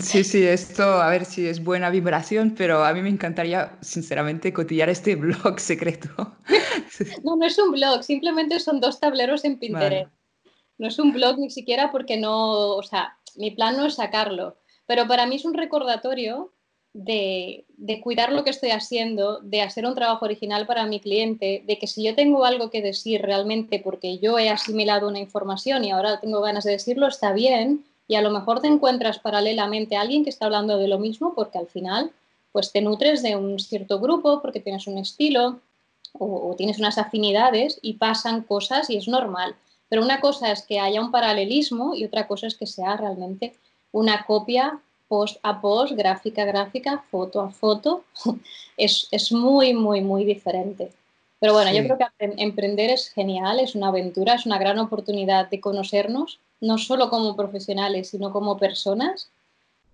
[0.01, 4.51] Sí, sí, esto a ver si es buena vibración, pero a mí me encantaría, sinceramente,
[4.51, 6.35] cotillar este blog secreto.
[7.23, 10.11] No, no es un blog, simplemente son dos tableros en Pinterest.
[10.77, 14.57] No es un blog ni siquiera porque no, o sea, mi plan no es sacarlo,
[14.85, 16.51] pero para mí es un recordatorio
[16.93, 17.65] de,
[18.01, 21.87] cuidar lo que estoy haciendo, de hacer un trabajo original para mi cliente, de que
[21.87, 26.19] si yo tengo algo que decir realmente porque yo he asimilado una información y ahora
[26.19, 27.85] tengo ganas de decirlo, está bien.
[28.07, 31.33] Y a lo mejor te encuentras paralelamente a alguien que está hablando de lo mismo
[31.35, 32.11] porque al final
[32.51, 35.59] pues te nutres de un cierto grupo porque tienes un estilo
[36.19, 39.55] o, o tienes unas afinidades y pasan cosas y es normal.
[39.89, 43.55] Pero una cosa es que haya un paralelismo y otra cosa es que sea realmente
[43.91, 48.03] una copia post a post, gráfica a gráfica, foto a foto,
[48.77, 50.91] es, es muy, muy, muy diferente.
[51.39, 55.49] Pero bueno, yo creo que emprender es genial, es una aventura, es una gran oportunidad
[55.49, 59.29] de conocernos, no solo como profesionales, sino como personas.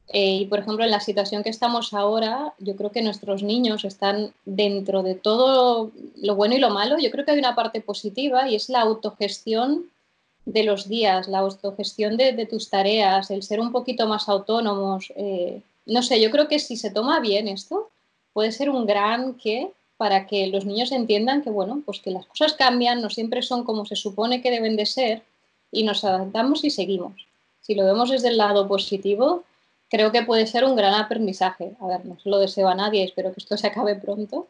[0.10, 3.86] Eh, y por ejemplo, en la situación que estamos ahora, yo creo que nuestros niños
[3.86, 6.98] están dentro de todo lo bueno y lo malo.
[7.00, 9.90] Yo creo que hay una parte positiva y es la autogestión
[10.46, 15.12] de los días, la autogestión de, tus tareas, el ser un poquito más autónomos.
[15.16, 17.90] Eh, no sé, yo creo que si se toma bien esto,
[18.34, 22.26] puede ser un gran qué para que los niños entiendan que, bueno, pues que las
[22.26, 25.24] cosas cambian, no siempre son como se supone que deben de ser
[25.72, 27.14] y nos adaptamos y seguimos.
[27.62, 29.44] Si lo vemos desde el lado positivo,
[29.94, 31.76] creo que puede ser un gran aprendizaje.
[31.80, 34.48] A ver, no se lo deseo a nadie, espero que esto se acabe pronto,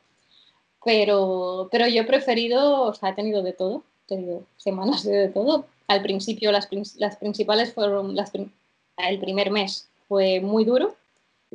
[0.86, 5.12] pero, pero yo he preferido, o sea, he tenido de todo, he tenido semanas de,
[5.12, 10.96] de todo, al principio las, las principales fueron las, el primer mes fue muy duro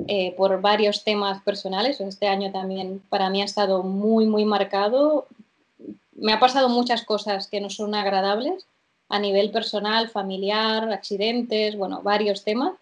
[0.07, 1.99] eh, por varios temas personales.
[2.03, 5.29] Este año también para mí ha estado muy, muy marcado.
[6.13, 8.67] Me ha pasado muchas cosas que no son agradables
[9.09, 12.73] a nivel personal, familiar, accidentes, bueno, varios temas.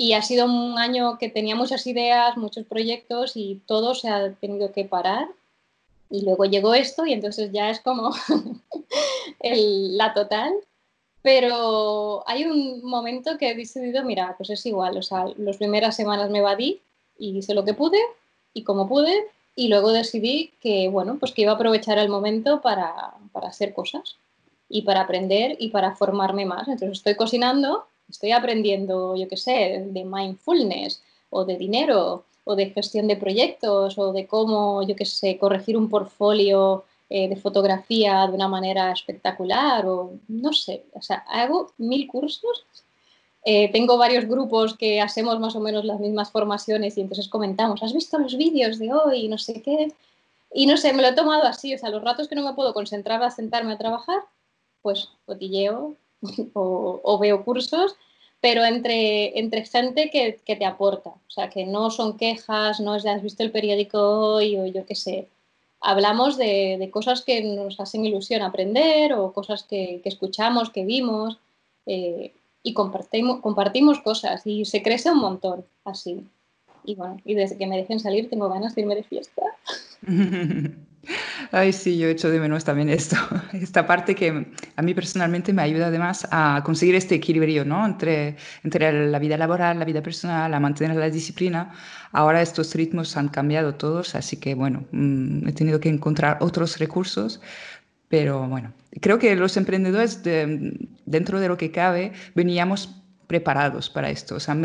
[0.00, 4.32] Y ha sido un año que tenía muchas ideas, muchos proyectos y todo se ha
[4.32, 5.28] tenido que parar.
[6.08, 8.10] Y luego llegó esto y entonces ya es como
[9.40, 10.54] el, la total.
[11.20, 15.96] Pero hay un momento que he decidido, mira, pues es igual, o sea, las primeras
[15.96, 16.80] semanas me evadí
[17.18, 17.98] y hice lo que pude
[18.54, 22.62] y como pude y luego decidí que, bueno, pues que iba a aprovechar el momento
[22.62, 24.16] para, para hacer cosas
[24.66, 26.68] y para aprender y para formarme más.
[26.68, 32.70] Entonces estoy cocinando, estoy aprendiendo, yo qué sé, de mindfulness o de dinero o de
[32.70, 38.26] gestión de proyectos o de cómo, yo qué sé, corregir un portfolio eh, de fotografía
[38.26, 42.64] de una manera espectacular o no sé, o sea, hago mil cursos.
[43.44, 47.82] Eh, tengo varios grupos que hacemos más o menos las mismas formaciones y entonces comentamos,
[47.82, 49.28] ¿has visto los vídeos de hoy?
[49.28, 49.92] No sé qué.
[50.52, 52.54] Y no sé, me lo he tomado así, o sea, los ratos que no me
[52.54, 54.20] puedo concentrar a sentarme a trabajar,
[54.82, 55.96] pues cotilleo
[56.54, 57.96] o, veo cursos,
[58.40, 62.94] pero entre, entre gente que, que, te aporta, o sea, que no son quejas, no
[62.94, 65.28] es de has visto el periódico hoy o yo qué sé,
[65.80, 71.38] hablamos de, cosas que nos hacen ilusión aprender o cosas que, escuchamos, que vimos
[71.86, 76.24] eh, y compartimos, compartimos cosas y se crece un montón así.
[76.84, 79.42] Y bueno, y desde que me dejen salir tengo ganas de irme de fiesta.
[81.52, 83.16] Ay, sí, yo echo de menos también esto,
[83.52, 87.84] esta parte que a mí personalmente me ayuda además a conseguir este equilibrio, ¿no?
[87.84, 91.72] Entre, entre la vida laboral, la vida personal, a mantener la disciplina.
[92.12, 96.78] Ahora estos ritmos han cambiado todos, así que bueno, mm, he tenido que encontrar otros
[96.78, 97.40] recursos,
[98.08, 104.34] pero bueno, creo que los emprendedores dentro de lo que cabe veníamos preparados para esto.
[104.34, 104.56] O sea,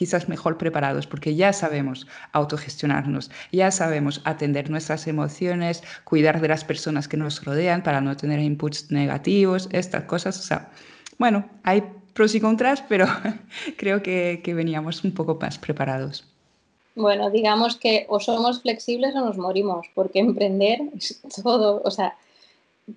[0.00, 6.64] quizás mejor preparados porque ya sabemos autogestionarnos, ya sabemos atender nuestras emociones, cuidar de las
[6.64, 10.38] personas que nos rodean para no tener inputs negativos, estas cosas.
[10.38, 10.70] O sea,
[11.18, 11.82] bueno, hay
[12.14, 13.04] pros y contras, pero
[13.76, 16.24] creo que, veníamos un poco más preparados.
[16.94, 22.16] Bueno, digamos que o somos flexibles o nos morimos, porque emprender es todo, o sea,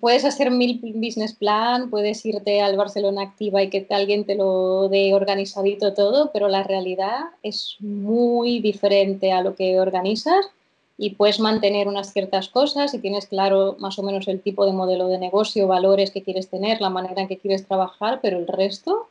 [0.00, 4.88] puedes hacer mil business plan, puedes irte al Barcelona Activa y que alguien te lo
[4.88, 10.46] dé organizadito todo, pero la realidad es muy diferente a lo que organizas
[10.96, 14.72] y puedes mantener unas ciertas cosas y tienes claro más o menos el tipo de
[14.72, 18.46] modelo de negocio, valores que quieres tener, la manera en que quieres trabajar, pero el
[18.46, 19.08] resto,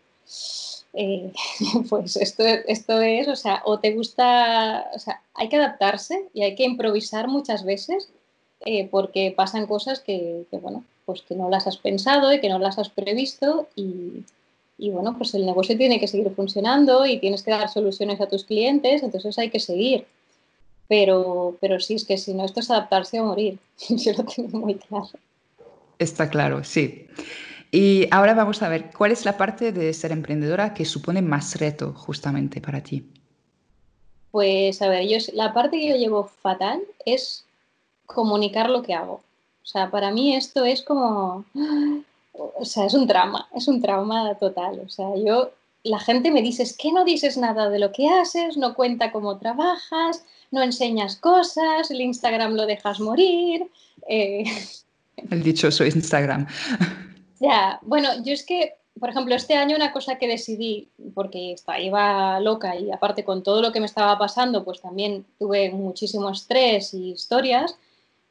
[0.94, 1.32] eh,
[1.90, 6.44] pues esto, esto es, o sea, o te gusta, o sea, hay que adaptarse y
[6.44, 8.10] hay que improvisar muchas veces
[8.66, 12.60] eh, porque pasan cosas que, bueno, pues que no las has pensado y que no
[12.60, 14.24] las has previsto y,
[14.78, 18.28] y, bueno, pues el negocio tiene que seguir funcionando y tienes que dar soluciones a
[18.28, 20.06] tus clientes, entonces hay que seguir.
[20.88, 23.58] Pero, pero sí, es que si no, esto es adaptarse a morir.
[23.90, 25.10] Yo lo tengo muy claro.
[26.00, 27.08] Está claro, sí.
[27.72, 31.60] Y ahora vamos a ver, ¿cuál es la parte de ser emprendedora que supone más
[31.60, 33.04] reto justamente para ti?
[34.30, 37.46] Pues a ver, yo, la parte que yo llevo fatal es
[38.06, 39.22] comunicar lo que hago.
[39.64, 41.46] O sea, para mí esto es como,
[42.34, 44.82] o sea, es un trauma, es un trauma total.
[44.86, 45.52] O sea, yo,
[45.84, 49.12] la gente me dice, es que no dices nada de lo que haces, no cuenta
[49.12, 53.68] cómo trabajas, no enseñas cosas, el Instagram lo dejas morir.
[54.08, 54.44] Eh.
[55.30, 56.48] El dichoso Instagram.
[57.40, 62.40] Ya, bueno, yo es que, por ejemplo, este año una cosa que decidí, porque iba
[62.40, 66.94] loca y aparte con todo lo que me estaba pasando, pues también tuve muchísimo estrés
[66.94, 67.76] y historias,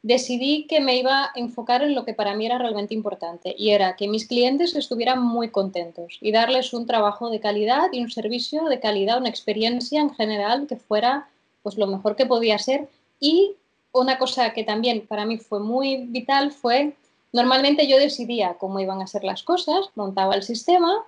[0.02, 3.70] decidí que me iba a enfocar en lo que para mí era realmente importante y
[3.70, 8.10] era que mis clientes estuvieran muy contentos y darles un trabajo de calidad y un
[8.10, 11.28] servicio de calidad, una experiencia en general que fuera
[11.62, 12.88] pues lo mejor que podía ser
[13.20, 13.52] y
[13.92, 16.94] una cosa que también para mí fue muy vital fue
[17.32, 21.04] normalmente yo decidía cómo iban a ser las cosas, montaba el sistema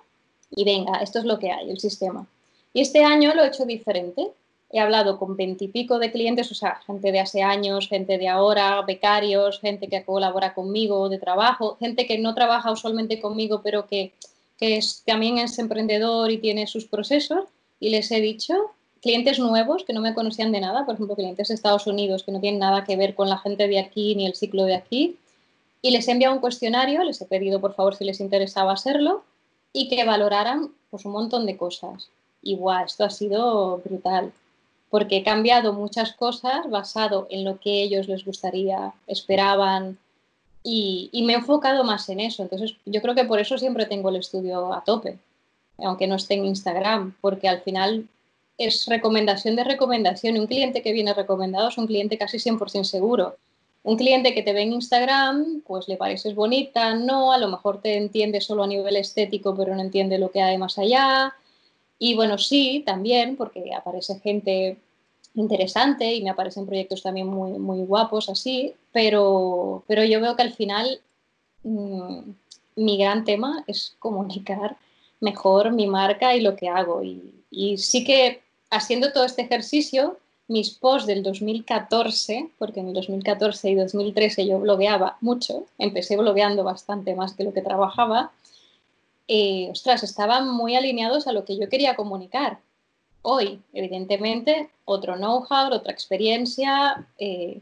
[0.55, 2.25] y venga, esto es lo que hay, el sistema.
[2.73, 4.31] Y este año lo he hecho diferente
[4.71, 8.81] he hablado con veintipico de clientes, o sea, gente de hace años, gente de ahora,
[8.81, 14.13] becarios, gente que colabora conmigo de trabajo, gente que no trabaja usualmente conmigo, pero que,
[14.59, 17.45] es, también es emprendedor y tiene sus procesos.
[17.79, 18.53] Y les he dicho,
[19.01, 22.31] clientes nuevos que no me conocían de nada, por ejemplo, clientes de Estados Unidos que
[22.31, 25.17] no tienen nada que ver con la gente de aquí ni el ciclo de aquí.
[25.81, 29.23] Y les he enviado un cuestionario, les he pedido por favor si les interesaba hacerlo
[29.71, 32.09] y que valoraran pues, un montón de cosas.
[32.41, 34.31] Y guau, esto ha sido brutal
[34.95, 39.97] porque he cambiado muchas cosas basado en lo que ellos les gustaría, esperaban
[40.63, 42.43] y, me he enfocado más en eso.
[42.43, 45.19] Entonces, yo creo que por eso siempre tengo el estudio a tope,
[45.79, 48.07] aunque no esté en Instagram, porque al final
[48.57, 50.39] es recomendación de recomendación.
[50.39, 53.35] Un cliente que viene recomendado es un cliente casi 100% seguro.
[53.83, 57.81] Un cliente que te ve en Instagram, pues le pareces bonita, no, a lo mejor
[57.81, 61.35] te entiende solo a nivel estético, pero no entiende lo que hay más allá.
[61.99, 64.77] Y bueno, sí, también, porque aparece gente
[65.35, 70.43] interesante y me aparecen proyectos también muy, muy guapos así, pero, pero yo veo que
[70.43, 71.01] al final
[71.63, 72.19] mm,
[72.75, 74.77] mi gran tema es comunicar
[75.19, 77.03] mejor mi marca y lo que hago.
[77.03, 80.17] Y, sí que haciendo todo este ejercicio,
[80.47, 86.63] mis posts del 2014, porque en el 2014 y 2013 yo blogueaba mucho, empecé blogueando
[86.63, 88.31] bastante más que lo que trabajaba,
[89.27, 92.59] eh, ostras, estaban muy alineados a lo que yo quería comunicar
[93.25, 97.05] hoy, evidentemente, otro know-how, otra experiencia.
[97.17, 97.61] Eh,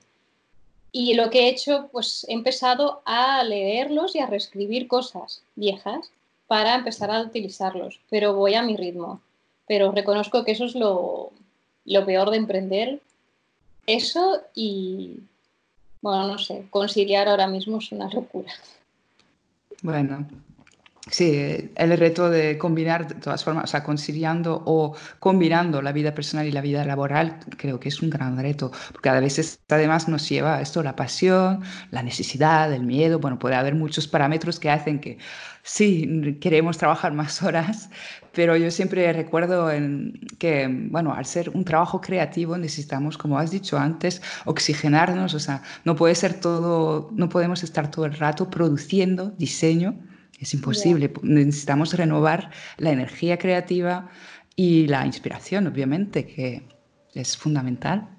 [0.91, 6.11] y lo que he hecho, pues he empezado a leerlos y a reescribir cosas viejas
[6.47, 9.21] para empezar a utilizarlos, pero voy a mi ritmo.
[9.67, 11.31] Pero reconozco que eso es lo,
[11.85, 13.01] lo peor de emprender.
[13.87, 15.21] Eso y,
[16.01, 18.51] bueno, no sé, conciliar ahora mismo es una locura.
[19.81, 20.27] Bueno,
[21.11, 26.13] Sí, el reto de combinar de todas formas, o sea, conciliando o combinando la vida
[26.15, 30.07] personal y la vida laboral, creo que es un gran reto, porque a veces además
[30.07, 31.61] nos lleva esto la pasión,
[31.91, 35.17] la necesidad, el miedo, bueno, puede haber muchos parámetros que hacen que
[35.61, 37.89] sí, queremos trabajar más horas,
[38.31, 39.69] pero yo siempre recuerdo
[40.39, 45.63] que, bueno, al ser un trabajo creativo necesitamos, como has dicho antes, oxigenarnos, o sea,
[45.83, 49.99] no puede ser todo, no podemos estar todo el rato produciendo diseño
[50.39, 51.11] es imposible.
[51.21, 54.09] Necesitamos renovar la energía creativa
[54.55, 56.67] y la inspiración, obviamente, que
[57.13, 58.09] es fundamental.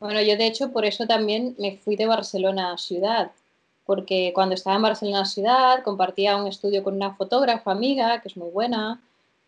[0.00, 3.30] Bueno, yo de hecho por eso también me fui de Barcelona a ciudad,
[3.86, 8.36] porque cuando estaba en Barcelona ciudad compartía un estudio con una fotógrafa amiga que es
[8.36, 9.00] muy buena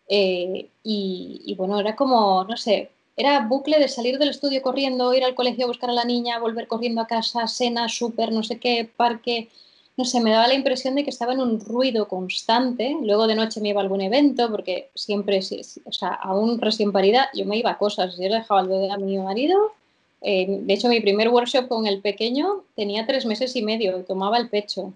[0.07, 5.13] eh, y, y, bueno, era como, no sé, era bucle de salir del estudio corriendo,
[5.13, 8.43] ir al colegio a buscar a la niña, volver corriendo a casa, cena, súper, no
[8.43, 9.49] sé qué, parque,
[9.97, 12.97] no sé, me daba la impresión de que estaba en un ruido constante.
[13.01, 15.39] Luego de noche me iba a algún evento, porque siempre,
[15.85, 18.17] o sea, aún recién parida, yo me iba a cosas.
[18.17, 19.71] Yo dejaba el bebé a mi marido.
[20.21, 24.37] Eh, de hecho, mi primer workshop con el pequeño tenía tres meses y medio, tomaba
[24.37, 24.91] el pecho.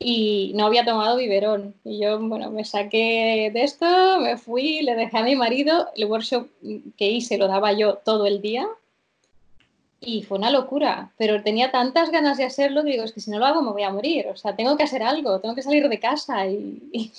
[0.00, 1.74] Y no había tomado biberón.
[1.84, 3.86] Y yo, bueno, me saqué de esto,
[4.20, 5.88] me fui, le dejé a mi marido.
[5.94, 6.48] El workshop
[6.96, 8.66] que hice lo daba yo todo el día,
[10.04, 13.30] y fue una locura, pero tenía tantas ganas de hacerlo que digo, es que si
[13.30, 15.62] no lo hago me voy a morir, o sea, tengo que hacer algo, tengo que
[15.62, 16.82] salir de casa y,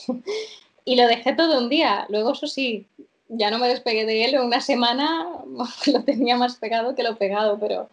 [0.86, 2.06] y, lo dejé todo un día.
[2.10, 2.86] Luego, eso sí,
[3.30, 5.28] ya no me despegué de él, en una semana
[5.88, 7.90] lo tenía más pegado que lo pegado, pero,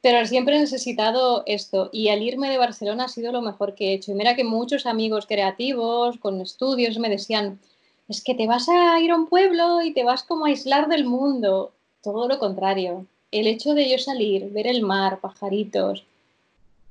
[0.00, 3.90] pero siempre he necesitado esto y al irme de Barcelona ha sido lo mejor que
[3.90, 4.12] he hecho.
[4.12, 7.60] Y mira que muchos amigos creativos con estudios me decían,
[8.08, 10.88] es que te vas a ir a un pueblo y te vas como a aislar
[10.88, 11.72] del mundo.
[12.02, 13.06] Todo lo contrario.
[13.32, 16.04] El hecho de yo salir, ver el mar, pajaritos,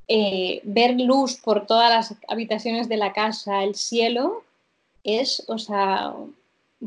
[0.08, 4.44] eh, ver luz por todas las habitaciones de la casa, el cielo,
[5.06, 6.14] es, o sea,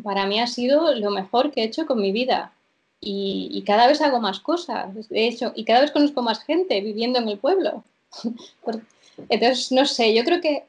[0.02, 2.52] para mí ha sido lo mejor que he hecho con mi vida
[3.00, 7.18] y, cada vez hago más cosas, de hecho, y cada vez conozco más gente viviendo
[7.18, 7.84] en el pueblo.
[9.28, 10.64] Entonces, no sé, yo creo que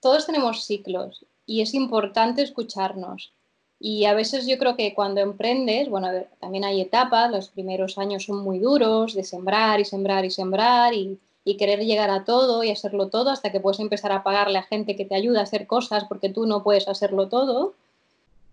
[0.00, 3.32] todos tenemos ciclos y es importante escucharnos.
[3.80, 6.08] Y a veces yo creo que cuando emprendes, bueno,
[6.40, 10.94] también hay etapas, los primeros años son muy duros de sembrar y sembrar y sembrar
[10.94, 14.58] y, y querer llegar a todo y hacerlo todo hasta que puedes empezar a pagarle
[14.58, 17.74] a gente que te ayuda a hacer cosas porque tú no puedes hacerlo todo.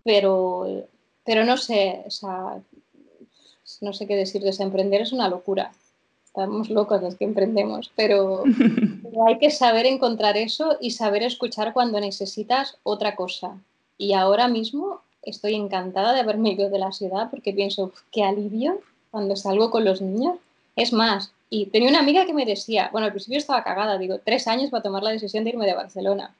[0.04, 0.84] Pero,
[1.24, 2.62] pero no sé, o sea,
[3.80, 5.72] no sé qué decir, desemprender es una locura.
[6.24, 8.44] Estamos locos los que emprendemos, pero,
[9.26, 13.58] hay que saber encontrar eso y saber escuchar cuando necesitas otra cosa.
[13.98, 18.80] Y ahora mismo estoy encantada de haberme ido de la ciudad porque pienso, qué alivio
[19.10, 20.38] cuando salgo con los niños.
[20.76, 24.18] Es más, y tenía una amiga que me decía, bueno, al principio estaba cagada, digo,
[24.24, 26.34] tres años para tomar la decisión de irme de Barcelona.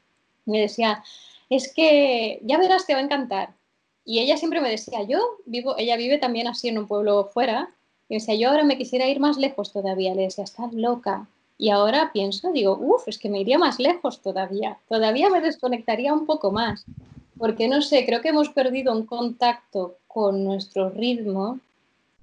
[0.45, 1.03] Me decía,
[1.49, 3.51] es que ya verás, te va a encantar.
[4.05, 7.71] Y ella siempre me decía, yo vivo, ella vive también así en un pueblo fuera,
[8.09, 10.15] y me decía, yo ahora me quisiera ir más lejos todavía.
[10.15, 11.27] Le decía, estás loca.
[11.59, 14.79] Y ahora pienso, digo, uff, es que me iría más lejos todavía.
[14.89, 16.85] Todavía me desconectaría un poco más.
[17.39, 21.61] Porque no sé, creo que hemos perdido un contacto con nuestro ritmo,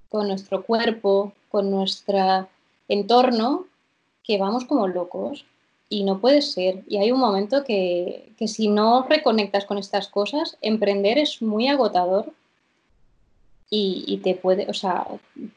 [0.09, 2.47] con nuestro cuerpo, con nuestro
[2.87, 3.67] entorno,
[4.23, 5.45] que vamos como locos
[5.89, 6.83] y no puede ser.
[6.87, 11.67] Y hay un momento que, que, si no reconectas con estas cosas, emprender es muy
[11.67, 12.31] agotador
[13.69, 15.05] y, y, te, puede, o sea,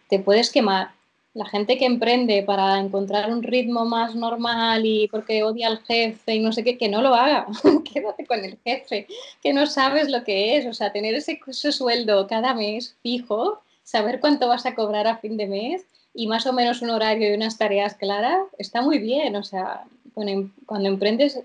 [0.08, 0.95] te puedes quemar.
[1.36, 6.34] La gente que emprende para encontrar un ritmo más normal y porque odia al jefe
[6.34, 7.46] y no sé qué, que no lo haga.
[7.92, 9.06] Quédate con el jefe,
[9.42, 10.66] que no sabes lo que es.
[10.66, 15.18] O sea, tener ese, ese sueldo cada mes fijo, saber cuánto vas a cobrar a
[15.18, 15.84] fin de mes
[16.14, 19.36] y más o menos un horario y unas tareas claras, está muy bien.
[19.36, 19.84] O sea,
[20.16, 21.40] Em, cuando emprendes,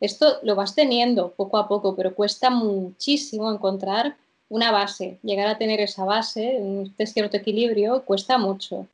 [0.00, 4.16] esto lo vas teniendo poco a poco, pero cuesta muchísimo encontrar
[4.48, 5.18] una base.
[5.22, 8.86] Llegar a tener esa base, este cierto equilibrio, cuesta mucho.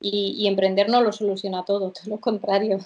[0.00, 2.78] Y, emprender no lo soluciona todo, todo lo contrario.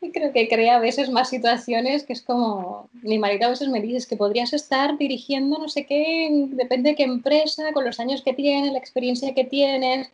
[0.00, 3.68] Y creo que crea a veces más situaciones que es como, mi marido a veces
[3.68, 7.98] me dice que podrías estar dirigiendo no sé qué, depende de qué empresa, con los
[7.98, 10.08] años que tienes, la experiencia que tienes.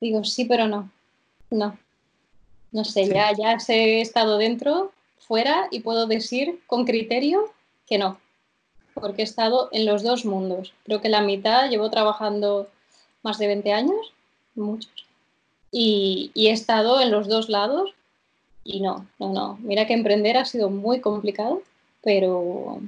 [0.00, 0.90] Digo, sí, pero no,
[1.50, 1.78] no.
[2.70, 4.92] No sé, ya, ya he estado dentro,
[5.28, 7.52] fuera y puedo decir con criterio
[7.86, 8.18] que no,
[8.94, 10.72] porque he estado en los dos mundos.
[10.84, 12.68] Creo que la mitad llevo trabajando
[13.22, 14.12] más de 20 años,
[14.54, 14.90] muchos,
[15.70, 17.94] y, he estado en los dos lados
[18.64, 19.58] y no, no, no.
[19.62, 21.62] Mira que emprender ha sido muy complicado,
[22.02, 22.80] pero,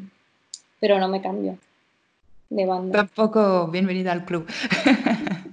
[0.79, 1.59] pero no me cambio
[2.51, 2.99] de banda.
[2.99, 4.47] Tampoco bienvenida al club.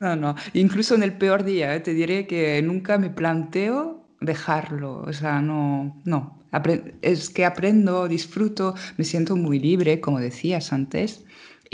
[0.00, 1.78] No, no, incluso en el peor día, ¿eh?
[1.78, 6.42] te diré que nunca me planteo dejarlo, o sea, no, no,
[7.02, 11.24] es que aprendo, disfruto, me siento muy libre, como decías antes,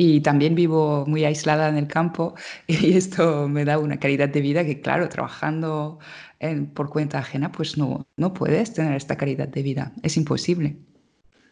[0.01, 2.35] y también vivo muy aislada en el campo
[2.69, 5.99] y esto me da una calidad de vida que, claro, trabajando
[6.73, 10.77] por cuenta ajena, pues no, no puedes tener esta calidad de vida, es imposible.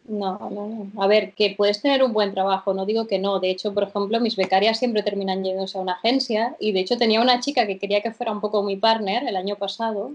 [0.07, 1.03] No, no, no.
[1.03, 3.41] A ver, que puedes tener un buen trabajo, no digo que no.
[3.41, 6.97] De hecho, por ejemplo, mis becarias siempre terminan yéndose a una agencia y de hecho
[6.97, 10.13] tenía una chica que quería que fuera un poco mi partner el año pasado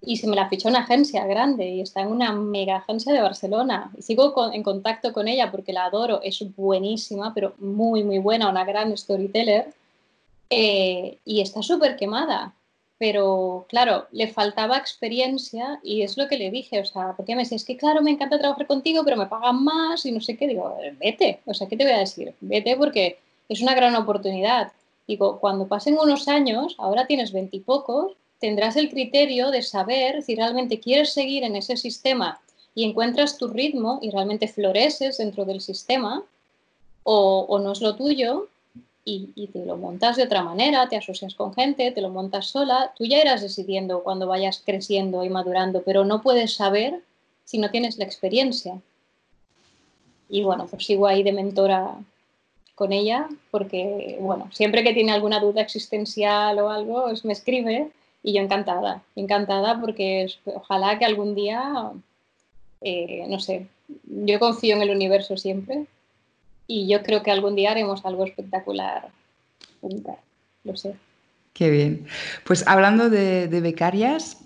[0.00, 3.20] y se me la fichó una agencia grande y está en una mega agencia de
[3.20, 3.90] Barcelona.
[3.96, 8.48] Y sigo en contacto con ella porque la adoro, es buenísima, pero muy, muy buena,
[8.48, 9.72] una gran storyteller.
[10.50, 12.54] Eh, y está súper quemada
[12.98, 17.42] pero claro, le faltaba experiencia y es lo que le dije, o sea, porque me
[17.42, 20.36] decía, es que claro, me encanta trabajar contigo, pero me pagan más y no sé
[20.36, 22.34] qué, digo, vete, o sea, ¿qué te voy a decir?
[22.40, 23.18] Vete porque
[23.48, 24.72] es una gran oportunidad.
[25.06, 30.80] Digo, cuando pasen unos años, ahora tienes veintipocos, tendrás el criterio de saber si realmente
[30.80, 32.40] quieres seguir en ese sistema
[32.74, 36.22] y encuentras tu ritmo y realmente floreces dentro del sistema
[37.02, 38.48] o, no es lo tuyo
[39.04, 42.92] y, te lo montas de otra manera, te asocias con gente, te lo montas sola,
[42.94, 47.00] tú ya irás decidiendo cuando vayas creciendo y madurando, pero no puedes saber
[47.44, 48.78] si no tienes la experiencia.
[50.28, 51.94] Y bueno, pues sigo ahí de mentora
[52.74, 57.90] con ella, porque bueno, siempre que tiene alguna duda existencial o algo, pues me escribe
[58.22, 61.92] y yo encantada, encantada porque ojalá que algún día,
[62.80, 63.68] eh, no sé,
[64.04, 65.86] yo confío en el universo siempre
[66.66, 69.08] y yo creo que algún día haremos algo espectacular
[70.64, 70.96] Lo sé.
[71.52, 72.06] Qué bien.
[72.44, 74.44] Pues hablando de, becarias,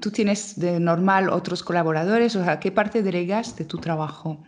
[0.00, 2.34] ¿tú tienes de normal otros colaboradores?
[2.36, 4.38] O sea, ¿qué parte delegas de tu trabajo?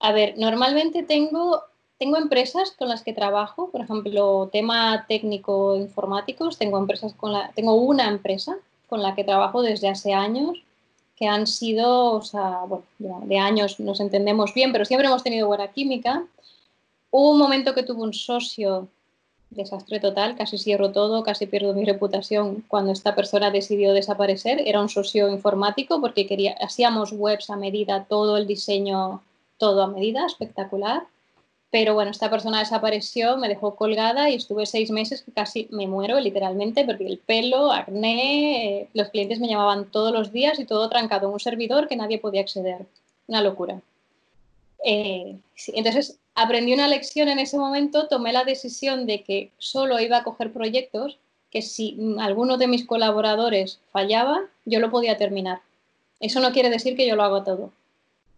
[0.00, 1.62] A ver, normalmente tengo,
[1.98, 7.50] tengo empresas con las que trabajo, por ejemplo, tema técnico informáticos, tengo, empresas con la,
[7.54, 8.56] tengo una empresa
[8.88, 10.62] con la que trabajo desde hace años,
[11.16, 15.48] que han sido, o sea, bueno, de años nos entendemos bien, pero siempre hemos tenido
[15.48, 16.24] buena química.
[17.10, 18.88] Hubo un momento que tuve un socio
[19.50, 24.62] desastre total, casi cierro todo, casi pierdo mi reputación cuando esta persona decidió desaparecer.
[24.64, 29.20] Era un socio informático porque quería, hacíamos webs a medida, todo el diseño,
[29.56, 31.02] todo a medida, espectacular.
[31.70, 35.86] Pero bueno, esta persona desapareció, me dejó colgada y estuve seis meses que casi me
[35.86, 40.64] muero, literalmente, perdí el pelo, acné, eh, los clientes me llamaban todos los días y
[40.64, 42.86] todo trancado en un servidor que nadie podía acceder.
[43.26, 43.82] Una locura.
[44.82, 45.36] Eh,
[45.68, 50.24] entonces, aprendí una lección en ese momento, tomé la decisión de que solo iba a
[50.24, 51.18] coger proyectos
[51.50, 55.60] que si alguno de mis colaboradores fallaba, yo lo podía terminar.
[56.20, 57.72] Eso no quiere decir que yo lo hago todo,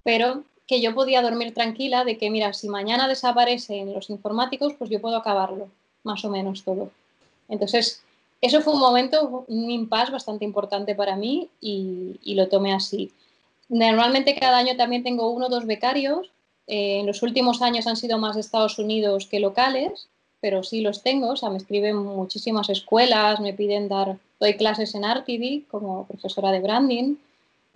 [0.02, 4.88] pero que yo podía dormir tranquila de que, mira, si mañana desaparecen los informáticos, pues
[4.88, 5.68] yo puedo acabarlo,
[6.04, 6.92] más o menos todo.
[7.48, 8.04] Entonces,
[8.40, 13.10] eso fue un momento, un impasse bastante importante para mí y, lo tomé así.
[13.68, 16.30] Normalmente cada año también tengo uno o dos becarios
[16.68, 20.06] eh, en los últimos años han sido más de Estados Unidos que locales,
[20.40, 21.30] pero sí los tengo.
[21.30, 26.52] O sea, me escriben muchísimas escuelas, me piden dar, doy clases en RTV como profesora
[26.52, 27.16] de branding,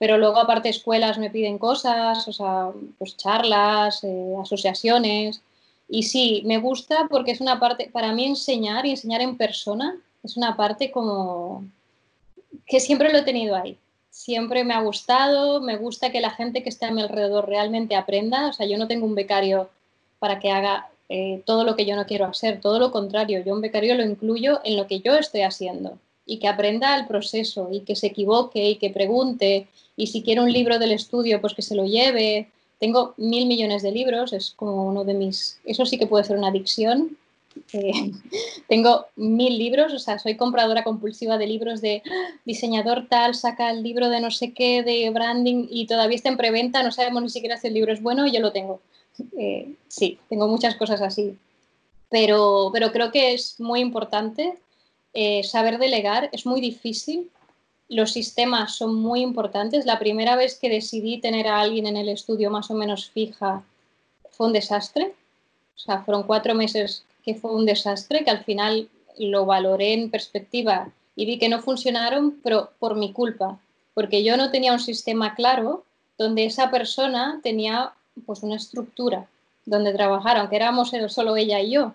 [0.04, 5.40] pero luego aparte escuelas me piden cosas, o sea, pues charlas, eh, asociaciones.
[5.88, 9.96] Y sí, me gusta porque es una parte, para mí enseñar y enseñar en persona
[10.22, 11.64] es una parte como
[12.66, 13.78] que siempre lo he tenido ahí.
[14.10, 17.96] Siempre me ha gustado, me gusta que la gente que está a mi alrededor realmente
[17.96, 19.70] aprenda, o sea, yo no tengo un becario
[20.18, 23.54] para que haga eh, todo lo que yo no quiero hacer, todo lo contrario, yo
[23.54, 27.68] un becario lo incluyo en lo que yo estoy haciendo y que aprenda el proceso
[27.70, 31.54] y que se equivoque y que pregunte y si quiere un libro del estudio, pues
[31.54, 32.48] que se lo lleve.
[32.80, 36.36] Tengo mil millones de libros, es como uno de mis, eso sí que puede ser
[36.36, 37.16] una adicción,
[37.72, 37.92] eh,
[38.68, 42.02] tengo mil libros, o sea, soy compradora compulsiva de libros de
[42.44, 46.36] diseñador tal, saca el libro de no sé qué, de branding y todavía está en
[46.36, 48.80] preventa, no sabemos ni siquiera si el libro es bueno y yo lo tengo.
[49.38, 51.36] Eh, sí, tengo muchas cosas así.
[52.10, 54.54] Pero, pero creo que es muy importante
[55.14, 57.30] eh, saber delegar, es muy difícil.
[57.88, 59.86] Los sistemas son muy importantes.
[59.86, 63.62] La primera vez que decidí tener a alguien en el estudio más o menos fija
[64.30, 65.14] fue un desastre.
[65.76, 68.88] O sea, fueron cuatro meses que fue un desastre, que al final
[69.18, 73.58] lo valoré en perspectiva y vi que no funcionaron, pero por mi culpa,
[73.94, 75.84] porque yo no tenía un sistema claro
[76.18, 77.92] donde esa persona tenía
[78.26, 79.28] pues una estructura
[79.64, 81.94] donde trabajar, aunque éramos solo ella y yo.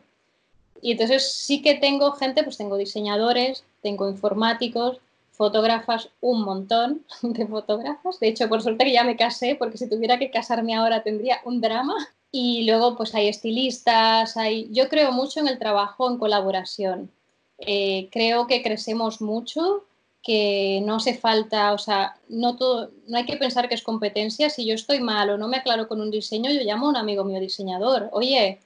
[0.81, 4.99] Y entonces sí que tengo gente, pues tengo diseñadores, tengo informáticos,
[5.31, 8.19] fotógrafas, un montón de fotógrafas.
[8.19, 11.39] De hecho, por suerte que ya me casé, porque si tuviera que casarme ahora tendría
[11.45, 11.95] un drama.
[12.31, 14.67] Y luego pues hay estilistas, hay...
[14.71, 17.09] yo creo mucho en el trabajo en colaboración.
[17.57, 19.83] Eh, creo que crecemos mucho,
[20.23, 24.49] que no hace falta, o sea, no, todo, no hay que pensar que es competencia.
[24.49, 26.97] Si yo estoy mal o no me aclaro con un diseño, yo llamo a un
[26.97, 28.09] amigo mío diseñador.
[28.11, 28.59] Oye,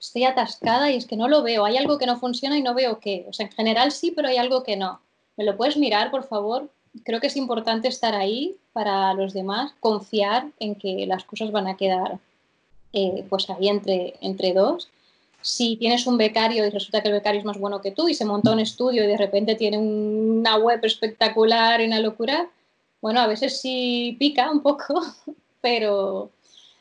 [0.00, 1.64] estoy atascada y es que no lo veo.
[1.64, 3.26] Hay algo que no funciona y no veo qué.
[3.28, 5.00] O sea, en general sí, pero hay algo que no.
[5.36, 6.68] ¿Me lo puedes mirar, por favor?
[7.04, 11.68] Creo que es importante estar ahí para los demás, confiar en que las cosas van
[11.68, 12.18] a quedar
[12.92, 14.88] eh, pues ahí entre, entre dos.
[15.40, 18.14] Si tienes un becario y resulta que el becario es más bueno que tú y
[18.14, 22.50] se monta un estudio y de repente tiene una web espectacular y una locura,
[23.00, 25.00] bueno, a veces sí pica un poco,
[25.60, 26.30] pero,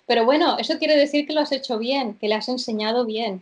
[0.05, 3.41] pero bueno, eso quiere decir que lo has hecho bien, que le has enseñado bien.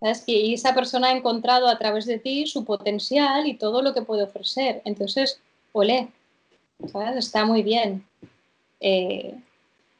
[0.00, 0.24] ¿sabes?
[0.26, 4.02] Y esa persona ha encontrado a través de ti su potencial y todo lo que
[4.02, 4.82] puede ofrecer.
[4.84, 5.40] Entonces,
[5.72, 6.08] olé,
[6.90, 7.16] ¿sabes?
[7.16, 8.04] está muy bien.
[8.80, 9.34] Eh,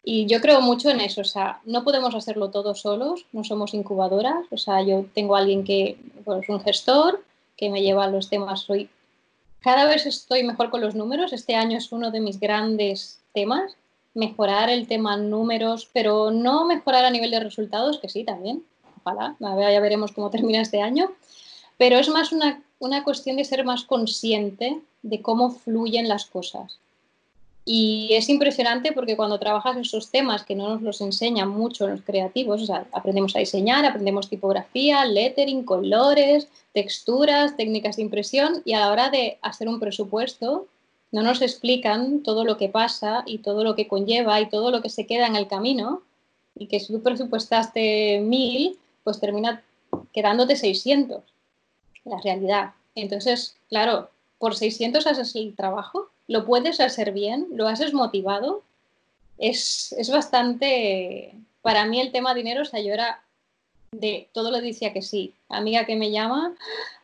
[0.04, 3.72] y yo creo mucho en eso, o sea, no podemos hacerlo todos solos, no somos
[3.72, 7.24] incubadoras, o sea, yo tengo a alguien que pues, es un gestor
[7.56, 8.90] que me lleva los temas, soy
[9.60, 13.76] cada vez estoy mejor con los números, este año es uno de mis grandes temas,
[14.12, 18.64] mejorar el tema números, pero no mejorar a nivel de resultados, que sí también,
[19.04, 21.12] ojalá, ya veremos cómo termina este año,
[21.78, 26.81] pero es más una, una cuestión de ser más consciente de cómo fluyen las cosas.
[27.64, 32.02] Y es impresionante porque cuando trabajas esos temas que no nos los enseñan mucho los
[32.02, 38.90] creativos, aprendemos a diseñar, aprendemos tipografía, lettering, colores, texturas, técnicas de impresión y a la
[38.90, 40.66] hora de hacer un presupuesto
[41.12, 44.82] no nos explican todo lo que pasa y todo lo que conlleva y todo lo
[44.82, 46.02] que se queda en el camino
[46.56, 49.62] y que si tú presupuestaste mil, pues termina
[50.12, 51.22] quedándote 600,
[52.04, 52.72] la realidad.
[52.94, 58.62] Entonces, claro, por 600 haces el trabajo, lo puedes hacer bien, lo haces motivado.
[59.38, 63.22] Es, es bastante, para mí el tema dinero, yo era
[63.92, 65.34] de todo lo decía que sí.
[65.48, 66.54] Amiga que me llama,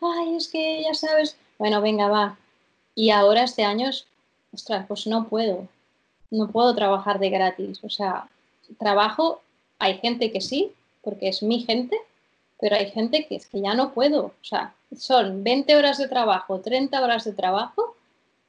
[0.01, 2.39] ay, es que ya sabes, bueno, venga, va.
[2.95, 3.91] Y ahora este año,
[4.53, 5.69] ostras, pues no puedo,
[6.31, 7.81] no puedo trabajar de gratis.
[7.83, 8.29] O sea,
[8.79, 9.43] trabajo,
[9.79, 11.99] hay gente que sí, porque es mi gente,
[12.61, 14.27] pero hay gente que es que ya no puedo.
[14.27, 17.95] O sea, son 20 horas de trabajo, 30 horas de trabajo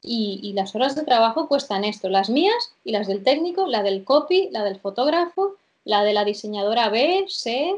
[0.01, 3.83] y, y, las horas de trabajo cuestan esto, las mías y las del técnico, la
[3.83, 7.75] del copy, la del fotógrafo, la de la diseñadora B, C,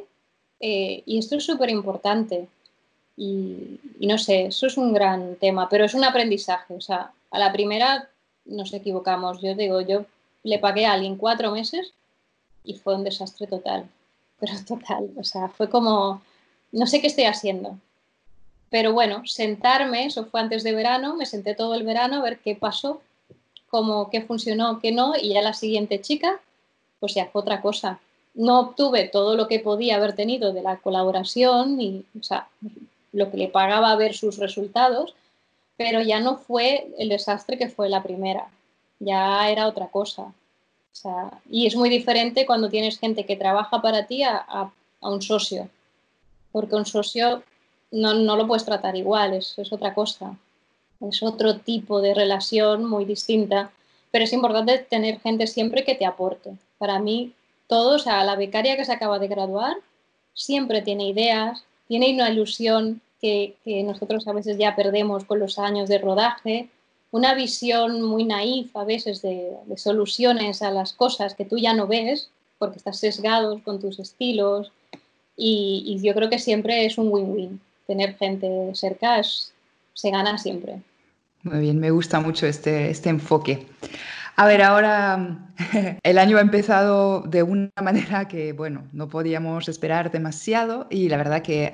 [0.61, 2.47] eh, y esto es súper importante.
[3.17, 6.75] Y, no sé, eso es un gran tema, pero es un aprendizaje.
[6.75, 8.09] O sea, a la primera
[8.45, 9.41] nos equivocamos.
[9.41, 10.05] Yo digo, yo
[10.43, 11.93] le pagué a alguien cuatro meses
[12.63, 13.89] y fue un desastre total.
[14.39, 16.19] Pero total, o sea, fue como,
[16.71, 17.77] no sé qué estoy haciendo.
[18.71, 22.39] Pero bueno, sentarme, eso fue antes de verano, me senté todo el verano a ver
[22.39, 23.01] qué pasó,
[23.69, 26.39] cómo, qué funcionó, qué no, y ya la siguiente chica,
[26.99, 27.99] pues ya fue otra cosa
[28.33, 32.47] no obtuve todo lo que podía haber tenido de la colaboración y o sea,
[33.11, 35.13] lo que le pagaba ver sus resultados,
[35.77, 38.47] pero ya no fue el desastre que fue la primera,
[38.99, 40.33] ya era otra cosa.
[41.49, 45.67] y es muy diferente cuando tienes gente que trabaja para ti a, un socio,
[46.51, 47.43] porque un socio
[47.91, 50.37] no, lo puedes tratar igual, es, es otra cosa,
[51.01, 53.71] es otro tipo de relación muy distinta,
[54.11, 56.51] pero es importante tener gente siempre que te aporte.
[56.77, 57.33] Para mí,
[57.67, 59.77] todos, a la becaria que se acaba de graduar
[60.33, 65.87] siempre tiene ideas, tiene una ilusión que, nosotros a veces ya perdemos con los años
[65.87, 66.69] de rodaje,
[67.11, 71.87] una visión muy naif a veces de, soluciones a las cosas que tú ya no
[71.87, 74.71] ves porque estás sesgado con tus estilos
[75.37, 77.61] y, yo creo que siempre es un win-win.
[77.91, 80.81] Tener gente cerca se gana siempre.
[81.43, 83.67] Muy bien, me gusta mucho este, este enfoque.
[84.37, 85.49] A ver, ahora
[86.03, 91.17] el año ha empezado de una manera que, bueno, no podíamos esperar demasiado y la
[91.17, 91.69] verdad que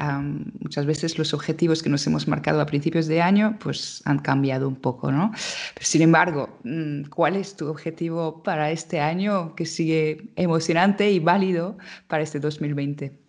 [0.60, 4.68] muchas veces los objetivos que nos hemos marcado a principios de año pues han cambiado
[4.68, 5.32] un poco, ¿no?
[5.80, 11.78] sin embargo, mm, ¿cuál es tu objetivo para este año que sigue emocionante y válido
[12.08, 13.27] para este 2020?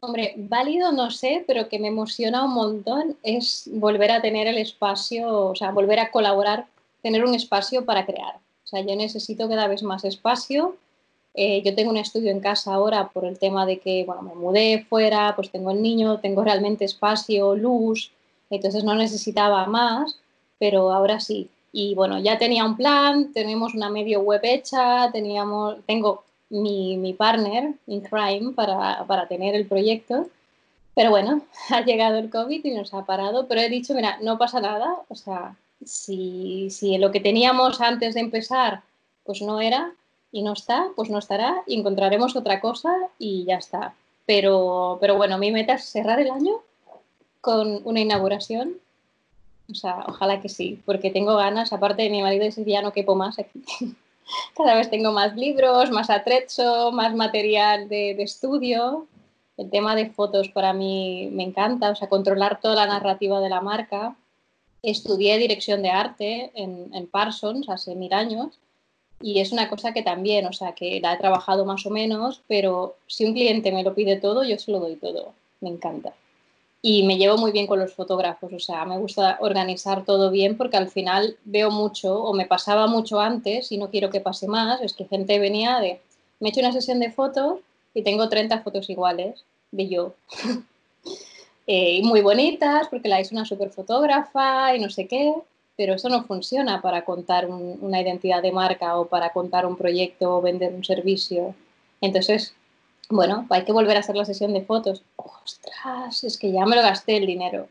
[0.00, 4.58] Hombre, válido no sé, pero que me emociona un montón es volver a tener el
[4.58, 6.66] espacio, o sea, volver a colaborar,
[7.02, 8.40] tener un espacio para crear
[8.70, 10.76] o sea, yo necesito cada vez más espacio.
[11.34, 14.34] Eh, yo tengo un estudio en casa ahora por el tema de que, bueno, me
[14.34, 18.12] mudé fuera, pues tengo el niño, tengo realmente espacio, luz,
[18.48, 20.20] entonces no necesitaba más,
[20.60, 21.48] pero ahora sí.
[21.72, 27.14] Y bueno, ya tenía un plan, tenemos una medio web hecha, teníamos, tengo mi, mi
[27.14, 30.28] partner in crime para, para tener el proyecto.
[30.94, 34.38] Pero bueno, ha llegado el COVID y nos ha parado, pero he dicho, mira, no
[34.38, 38.82] pasa nada, o sea, si, si lo que teníamos antes de empezar
[39.24, 39.92] pues no era
[40.32, 43.94] y no está, pues no estará y encontraremos otra cosa y ya está.
[44.26, 46.60] Pero, pero bueno, mi meta es cerrar el año
[47.40, 48.76] con una inauguración.
[49.70, 52.92] O sea, ojalá que sí, porque tengo ganas, aparte de mi marido dice ya no
[52.92, 53.62] quepo más aquí.
[54.56, 59.06] Cada vez tengo más libros, más atrecho, más material de, estudio.
[59.56, 63.48] El tema de fotos para mí me encanta, o sea, controlar toda la narrativa de
[63.48, 64.16] la marca
[64.82, 68.58] Estudié dirección de arte en, Parsons hace mil años
[69.20, 72.40] y es una cosa que también, o sea, que la he trabajado más o menos,
[72.48, 75.34] pero si un cliente me lo pide todo, yo se lo doy todo.
[75.60, 76.14] Me encanta.
[76.82, 80.56] Y me llevo muy bien con los fotógrafos, o sea, me gusta organizar todo bien
[80.56, 84.48] porque al final veo mucho, o me pasaba mucho antes y no quiero que pase
[84.48, 86.00] más, es que gente venía de,
[86.38, 87.60] me he hecho una sesión de fotos
[87.92, 90.14] y tengo 30 fotos iguales de yo.
[91.72, 95.32] Eh, muy bonitas porque la es una super fotógrafa y no sé qué,
[95.76, 100.36] pero eso no funciona para contar una identidad de marca o para contar un proyecto
[100.36, 101.54] o vender un servicio.
[102.00, 102.54] Entonces,
[103.10, 105.02] bueno, hay que volver a hacer la sesión de fotos.
[105.16, 106.24] ¡Ostras!
[106.24, 107.68] Es que ya me lo gasté el dinero.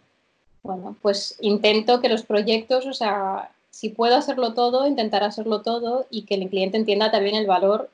[0.61, 6.05] Bueno, pues intento que los proyectos, o sea, si puedo hacerlo todo, intentar hacerlo todo
[6.11, 7.89] y que el cliente entienda también el valor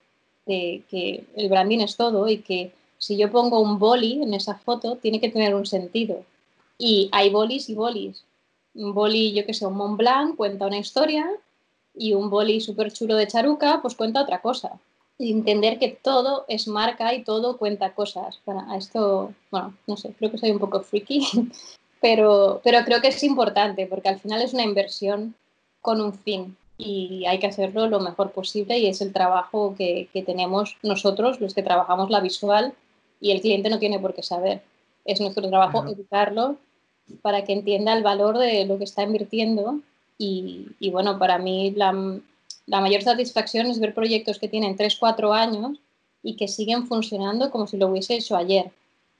[0.48, 4.56] de que el branding es todo y que si yo pongo un boli en esa
[4.56, 6.24] foto, tiene que tener un sentido.
[6.80, 8.24] Y hay bolis y bolis.
[8.74, 11.30] Un boli, yo que sé, un Mont Blanc cuenta una historia
[11.93, 14.80] y un boli súper chulo de charuca, pues cuenta otra cosa.
[15.18, 18.39] Y entender que todo es marca y todo cuenta cosas.
[18.43, 21.26] Para esto, bueno, no sé, creo que soy un poco freaky,
[22.01, 25.36] pero, pero creo que es importante porque al final es una inversión
[25.82, 30.09] con un fin y hay que hacerlo lo mejor posible y es el trabajo que,
[30.11, 32.74] que tenemos nosotros, los que trabajamos la visual,
[33.20, 34.61] y el cliente no tiene por qué saber.
[35.03, 36.57] Es nuestro trabajo educarlo
[37.22, 39.80] para que entienda el valor de lo que está invirtiendo.
[40.18, 41.91] Y, bueno, para mí la,
[42.66, 45.80] la, mayor satisfacción es ver proyectos que tienen 3, 4 años
[46.24, 48.72] y que siguen funcionando como si lo hubiese hecho ayer.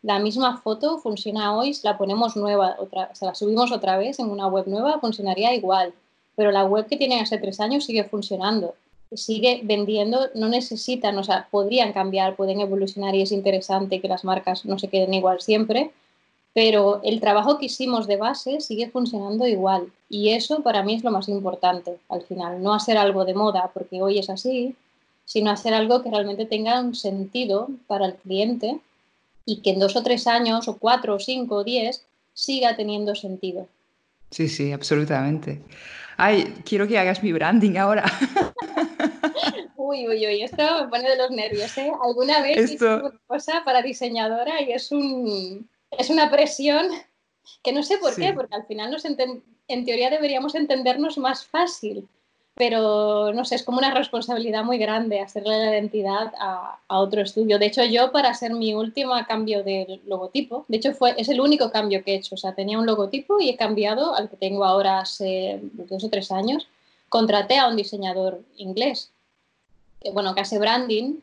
[0.02, 4.48] La misma foto funciona hoy, la ponemos nueva, otra, la subimos otra vez en una
[4.48, 5.94] web nueva, funcionaría igual.
[6.36, 8.76] Pero la web que tiene hace tres años sigue funcionando
[9.14, 14.24] sigue vendiendo, no necesitan, o sea, podrían cambiar, pueden evolucionar y es interesante que las
[14.24, 15.92] marcas no se queden igual siempre,
[16.56, 21.04] pero el trabajo que hicimos de base sigue funcionando igual y eso para mí es
[21.04, 24.74] lo más importante al final, no hacer algo de moda porque hoy es así,
[25.26, 28.80] sino hacer algo que realmente tenga un sentido para el cliente
[29.46, 33.16] y que en dos o tres años o cuatro o cinco o diez siga teniendo
[33.16, 33.68] sentido.
[34.32, 35.62] Sí, sí, absolutamente.
[36.16, 38.06] Ay, quiero que hagas mi branding ahora.
[39.78, 41.92] Uy, uy, uy, esto me pone de los nervios, ¿eh?
[42.04, 42.74] Alguna vez esto...
[42.74, 46.88] hice una cosa para diseñadora y es, un, es una presión
[47.64, 52.08] que no sé por qué, porque al final nos en teoría deberíamos entendernos más fácil,
[52.56, 57.22] pero no sé, es como una responsabilidad muy grande hacerle la identidad a, a, otro
[57.22, 57.60] estudio.
[57.60, 61.42] De hecho, yo para hacer mi último cambio de logotipo, de hecho fue, es el
[61.42, 64.38] único cambio que he hecho, o sea, tenía un logotipo y he cambiado al que
[64.38, 66.68] tengo ahora hace dos o tres años,
[67.10, 69.12] contraté a un diseñador inglés
[70.12, 71.20] bueno, que hace branding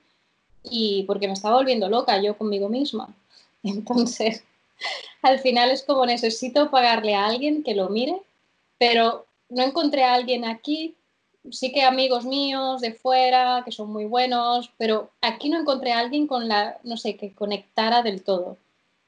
[0.62, 3.14] y porque me estaba volviendo loca yo conmigo misma.
[3.62, 4.44] Entonces,
[5.22, 8.20] al final es como necesito pagarle a alguien que lo mire,
[8.78, 10.94] pero no encontré a alguien aquí.
[11.50, 15.98] Sí que amigos míos de fuera que son muy buenos, pero aquí no encontré a
[15.98, 18.56] alguien con la, no sé, que conectara del todo.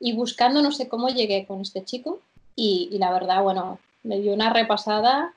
[0.01, 2.21] Y buscando no sé cómo llegué con este chico
[2.57, 5.33] y, la verdad, bueno, me dio una repasada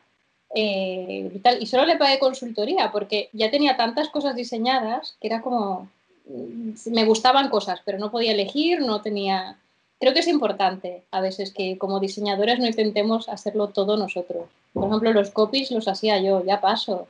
[0.56, 5.90] eh, y solo le pagué consultoría porque ya tenía tantas cosas diseñadas que era como,
[6.26, 9.58] mm, me gustaban cosas, pero no podía elegir, no tenía...
[10.00, 14.48] Creo que es importante a veces que como diseñadores no intentemos hacerlo todo nosotros.
[14.74, 17.08] Por ejemplo, los copies los hacía yo, ya paso.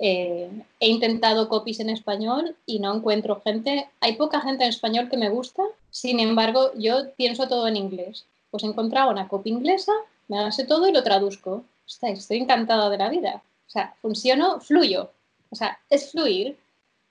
[0.00, 0.50] Eh,
[0.80, 3.88] he intentado copies en español y no encuentro gente.
[4.00, 8.26] Hay poca gente en español que me gusta, sin embargo, yo pienso todo en inglés.
[8.50, 9.92] Pues he encontrado una copy inglesa,
[10.28, 13.42] me hace todo y lo traduzco estoy encantada de la vida.
[13.66, 15.10] O sea, funciono, fluyo.
[15.50, 16.58] O sea, es fluir.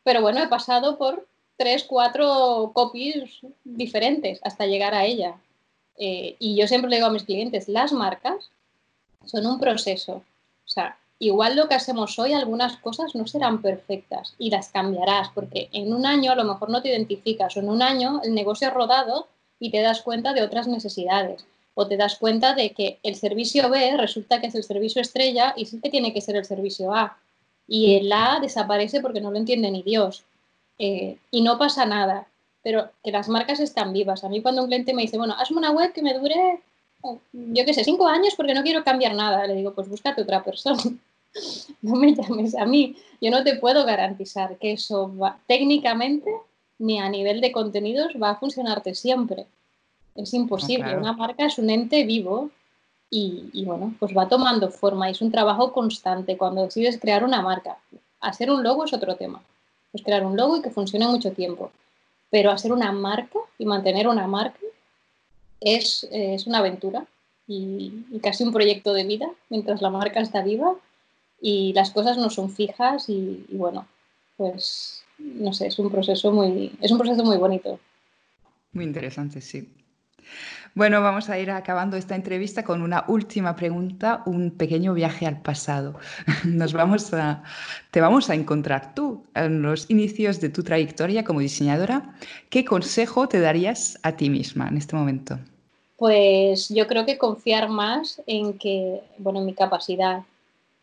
[0.03, 1.25] Pero bueno, he pasado por
[1.57, 5.35] tres, cuatro copies diferentes hasta llegar a ella.
[5.97, 8.51] Eh, y yo siempre le digo a mis clientes, las marcas
[9.25, 10.15] son un proceso.
[10.65, 15.29] O sea, igual lo que hacemos hoy, algunas cosas no serán perfectas y las cambiarás,
[15.33, 18.33] porque en un año a lo mejor no te identificas o en un año el
[18.33, 19.27] negocio ha rodado
[19.59, 21.45] y te das cuenta de otras necesidades
[21.75, 25.53] o te das cuenta de que el servicio B resulta que es el servicio estrella
[25.55, 27.17] y sí que tiene que ser el servicio A.
[27.67, 30.23] Y el A desaparece porque no lo entiende ni Dios.
[30.77, 32.27] Eh, y no pasa nada,
[32.63, 34.23] pero que las marcas están vivas.
[34.23, 36.61] A mí cuando un cliente me dice, bueno, hazme una web que me dure,
[37.33, 40.43] yo qué sé, cinco años porque no quiero cambiar nada, le digo, pues búscate otra
[40.43, 40.81] persona.
[41.81, 42.95] no me llames a mí.
[43.21, 46.31] Yo no te puedo garantizar que eso va, técnicamente
[46.79, 49.45] ni a nivel de contenidos va a funcionarte siempre.
[50.15, 50.97] Es imposible.
[50.97, 52.49] Una marca es un ente vivo
[53.09, 56.37] y, bueno, pues va tomando forma y es un trabajo constante.
[56.37, 57.77] Cuando decides crear una marca,
[58.19, 59.41] hacer un logo es otro tema.
[59.95, 61.71] Pues crear un logo y que funcione mucho tiempo.
[62.29, 64.59] Pero hacer una marca y mantener una marca
[65.61, 66.05] es,
[66.45, 67.07] una aventura
[67.47, 70.75] y, casi un proyecto de vida mientras la marca está viva
[71.39, 73.87] y las cosas no son fijas y, y bueno,
[74.35, 77.79] pues no sé, es un proceso muy, es un proceso muy bonito.
[78.73, 79.69] Muy interesante, sí.
[80.75, 85.41] Bueno, vamos a ir acabando esta entrevista con una última pregunta, un pequeño viaje al
[85.41, 85.97] pasado.
[86.43, 87.43] Nos vamos a,
[87.91, 92.13] te vamos a encontrar tú en los inicios de tu trayectoria como diseñadora.
[92.49, 95.39] ¿Qué consejo te darías a ti misma en este momento?
[95.95, 100.23] Pues yo creo que confiar más en que, bueno, en mi capacidad,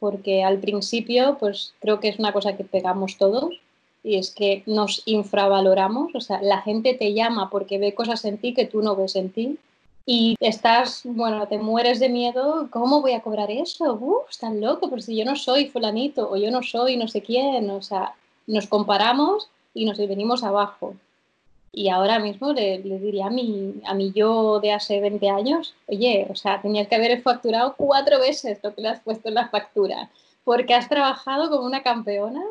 [0.01, 3.61] porque al principio, pues creo que es una cosa que pegamos todos
[4.03, 8.39] y es que nos infravaloramos, o sea, la gente te llama porque ve cosas en
[8.39, 9.59] ti que tú no ves en ti
[10.05, 13.95] y estás, bueno, te mueres de miedo, ¿cómo voy a cobrar eso?
[13.95, 17.23] Uf, estás loco, pero si yo no soy fulanito o yo no soy no sé
[17.23, 18.15] quién, o sea,
[18.47, 20.95] nos comparamos y nos venimos abajo.
[21.73, 25.75] Y ahora mismo le, le, diría a mi, a mi yo de hace 20 años,
[25.87, 29.35] oye, o sea, tenías que haber facturado cuatro veces lo que le has puesto en
[29.35, 30.11] la factura,
[30.45, 32.43] porque has trabajado como una campeona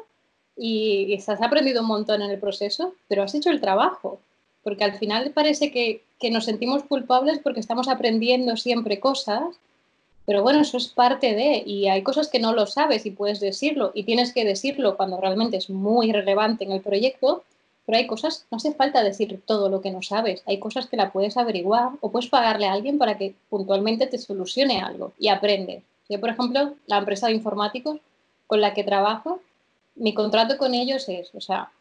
[0.57, 4.19] y, has aprendido un montón en el proceso, pero has hecho el trabajo,
[4.63, 9.43] porque al final parece que, que nos sentimos culpables porque estamos aprendiendo siempre cosas,
[10.25, 13.39] pero bueno, eso es parte de, y hay cosas que no lo sabes y puedes
[13.39, 17.43] decirlo, y tienes que decirlo cuando realmente es muy relevante en el proyecto,
[17.85, 20.97] pero hay cosas, no hace falta decir todo lo que no sabes, hay cosas que
[20.97, 25.29] la puedes averiguar o puedes pagarle a alguien para que puntualmente te solucione algo y
[25.29, 25.83] aprende.
[26.07, 27.97] Yo, por ejemplo, la empresa de informáticos
[28.45, 29.39] con la que trabajo,
[29.95, 31.71] mi contrato con ellos es, o sea,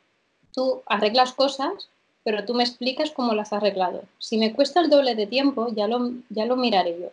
[0.55, 1.89] tú arreglas cosas,
[2.31, 4.05] pero tú me explicas cómo las has arreglado.
[4.21, 7.09] Si me cuesta el doble de tiempo, ya lo, ya lo miraré yo.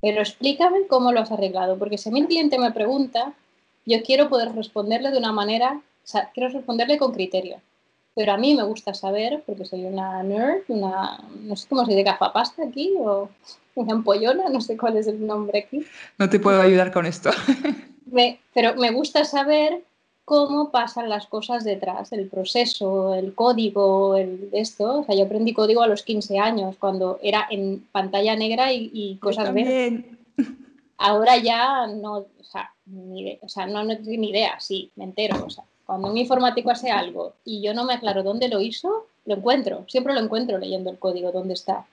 [0.00, 3.34] Pero explícame cómo lo has arreglado, porque si a mí el cliente me pregunta,
[3.84, 7.60] yo quiero poder responderle de una manera, o sea, quiero responderle con criterio.
[8.14, 11.90] Pero a mí me gusta saber, porque soy una nerd, una, no sé cómo se
[11.90, 13.28] dice, gafapasta aquí, o
[13.74, 15.84] una ampollona, no sé cuál es el nombre aquí.
[16.16, 17.28] No te puedo ayudar con esto.
[18.54, 19.82] pero me gusta saber
[20.28, 25.00] cómo pasan las cosas detrás, el proceso, el código, el esto.
[25.00, 29.16] O sea, yo aprendí código a los 15 años, cuando era en pantalla negra y,
[29.22, 30.04] cosas verdes.
[30.98, 35.04] Ahora ya no, o sea, ni, o sea, no, no tengo ni idea, sí, me
[35.04, 35.42] entero.
[35.46, 39.06] O sea, cuando un informático hace algo y yo no me aclaro dónde lo hizo,
[39.24, 41.86] lo encuentro, siempre lo encuentro leyendo el código, dónde está.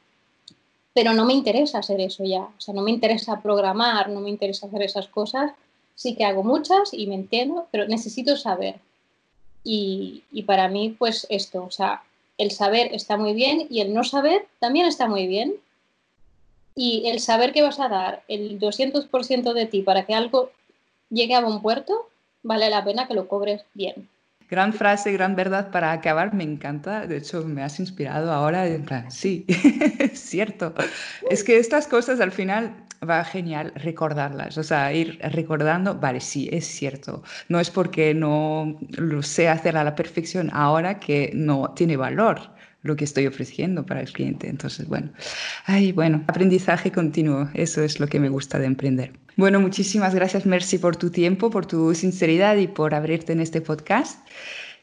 [0.93, 4.29] Pero no me interesa hacer eso ya, o sea, no me interesa programar, no me
[4.29, 5.53] interesa hacer esas cosas
[5.95, 8.75] sí que hago muchas y me entiendo, pero necesito saber.
[9.63, 12.03] Y, para mí, pues esto, o sea,
[12.37, 15.55] el saber está muy bien y el no saber también está muy bien.
[16.75, 20.51] Y el saber que vas a dar el 200% de ti para que algo
[21.09, 22.09] llegue a buen puerto,
[22.43, 24.07] vale la pena que lo cobres bien.
[24.49, 27.07] Gran frase, gran verdad para acabar, me encanta.
[27.07, 28.67] De hecho, me has inspirado ahora.
[29.09, 29.45] Sí,
[29.99, 30.75] es cierto.
[31.31, 36.49] Es que estas cosas al final va genial recordarlas, o sea, ir recordando, vale, sí,
[36.51, 37.23] es cierto.
[37.49, 42.55] No es porque no lo sé hacer a la perfección ahora que no tiene valor
[42.85, 44.47] lo que estoy ofreciendo para el cliente.
[44.47, 45.11] Entonces, bueno,
[45.65, 49.11] ay, bueno, aprendizaje continuo, eso es lo que me gusta de emprender.
[49.37, 53.59] Bueno, muchísimas gracias, Mercy, por tu tiempo, por tu sinceridad y por abrirte en este
[53.59, 54.25] podcast.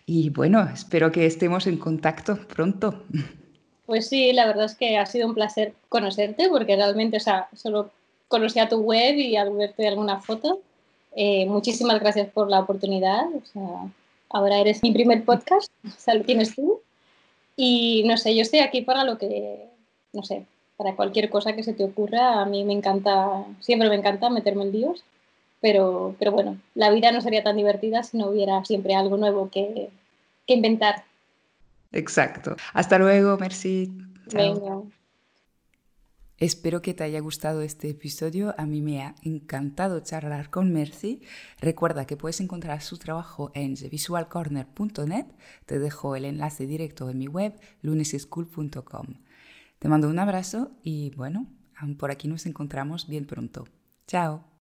[0.05, 3.05] Y bueno, espero que estemos en contacto pronto.
[3.87, 7.49] Pues sí, la verdad es que ha sido un placer conocerte porque realmente, o sea,
[7.53, 7.93] solo
[8.33, 10.61] conocía tu web y al verte alguna foto.
[11.15, 13.27] Eh, muchísimas gracias por la oportunidad.
[13.27, 13.93] O sea,
[14.31, 16.81] ahora eres mi primer podcast, o sea, lo tienes tú.
[17.57, 19.69] Y no sé, yo estoy aquí para lo que,
[20.15, 20.47] no sé,
[20.79, 22.41] para cualquier cosa que se te ocurra.
[22.41, 25.05] A mí me encanta, siempre me encanta meterme en líos,
[25.61, 29.51] pero, pero bueno, la vida no sería tan divertida si no hubiera siempre algo nuevo
[29.51, 29.91] que,
[30.47, 31.05] que inventar.
[31.93, 32.57] Exacto.
[32.73, 33.93] Hasta luego, merci.
[34.33, 34.81] Venga.
[36.43, 38.53] Espero que te haya gustado este episodio.
[38.59, 41.23] A mí me ha encantado charlar con Mercy.
[41.61, 45.27] Recuerda que puedes encontrar su trabajo en thevisualcorner.net.
[45.67, 49.07] Te dejo el enlace directo en mi web luneseschool.com.
[49.79, 51.47] Te mando un abrazo y bueno,
[51.97, 53.69] por aquí nos encontramos bien pronto.
[54.09, 54.45] Chao.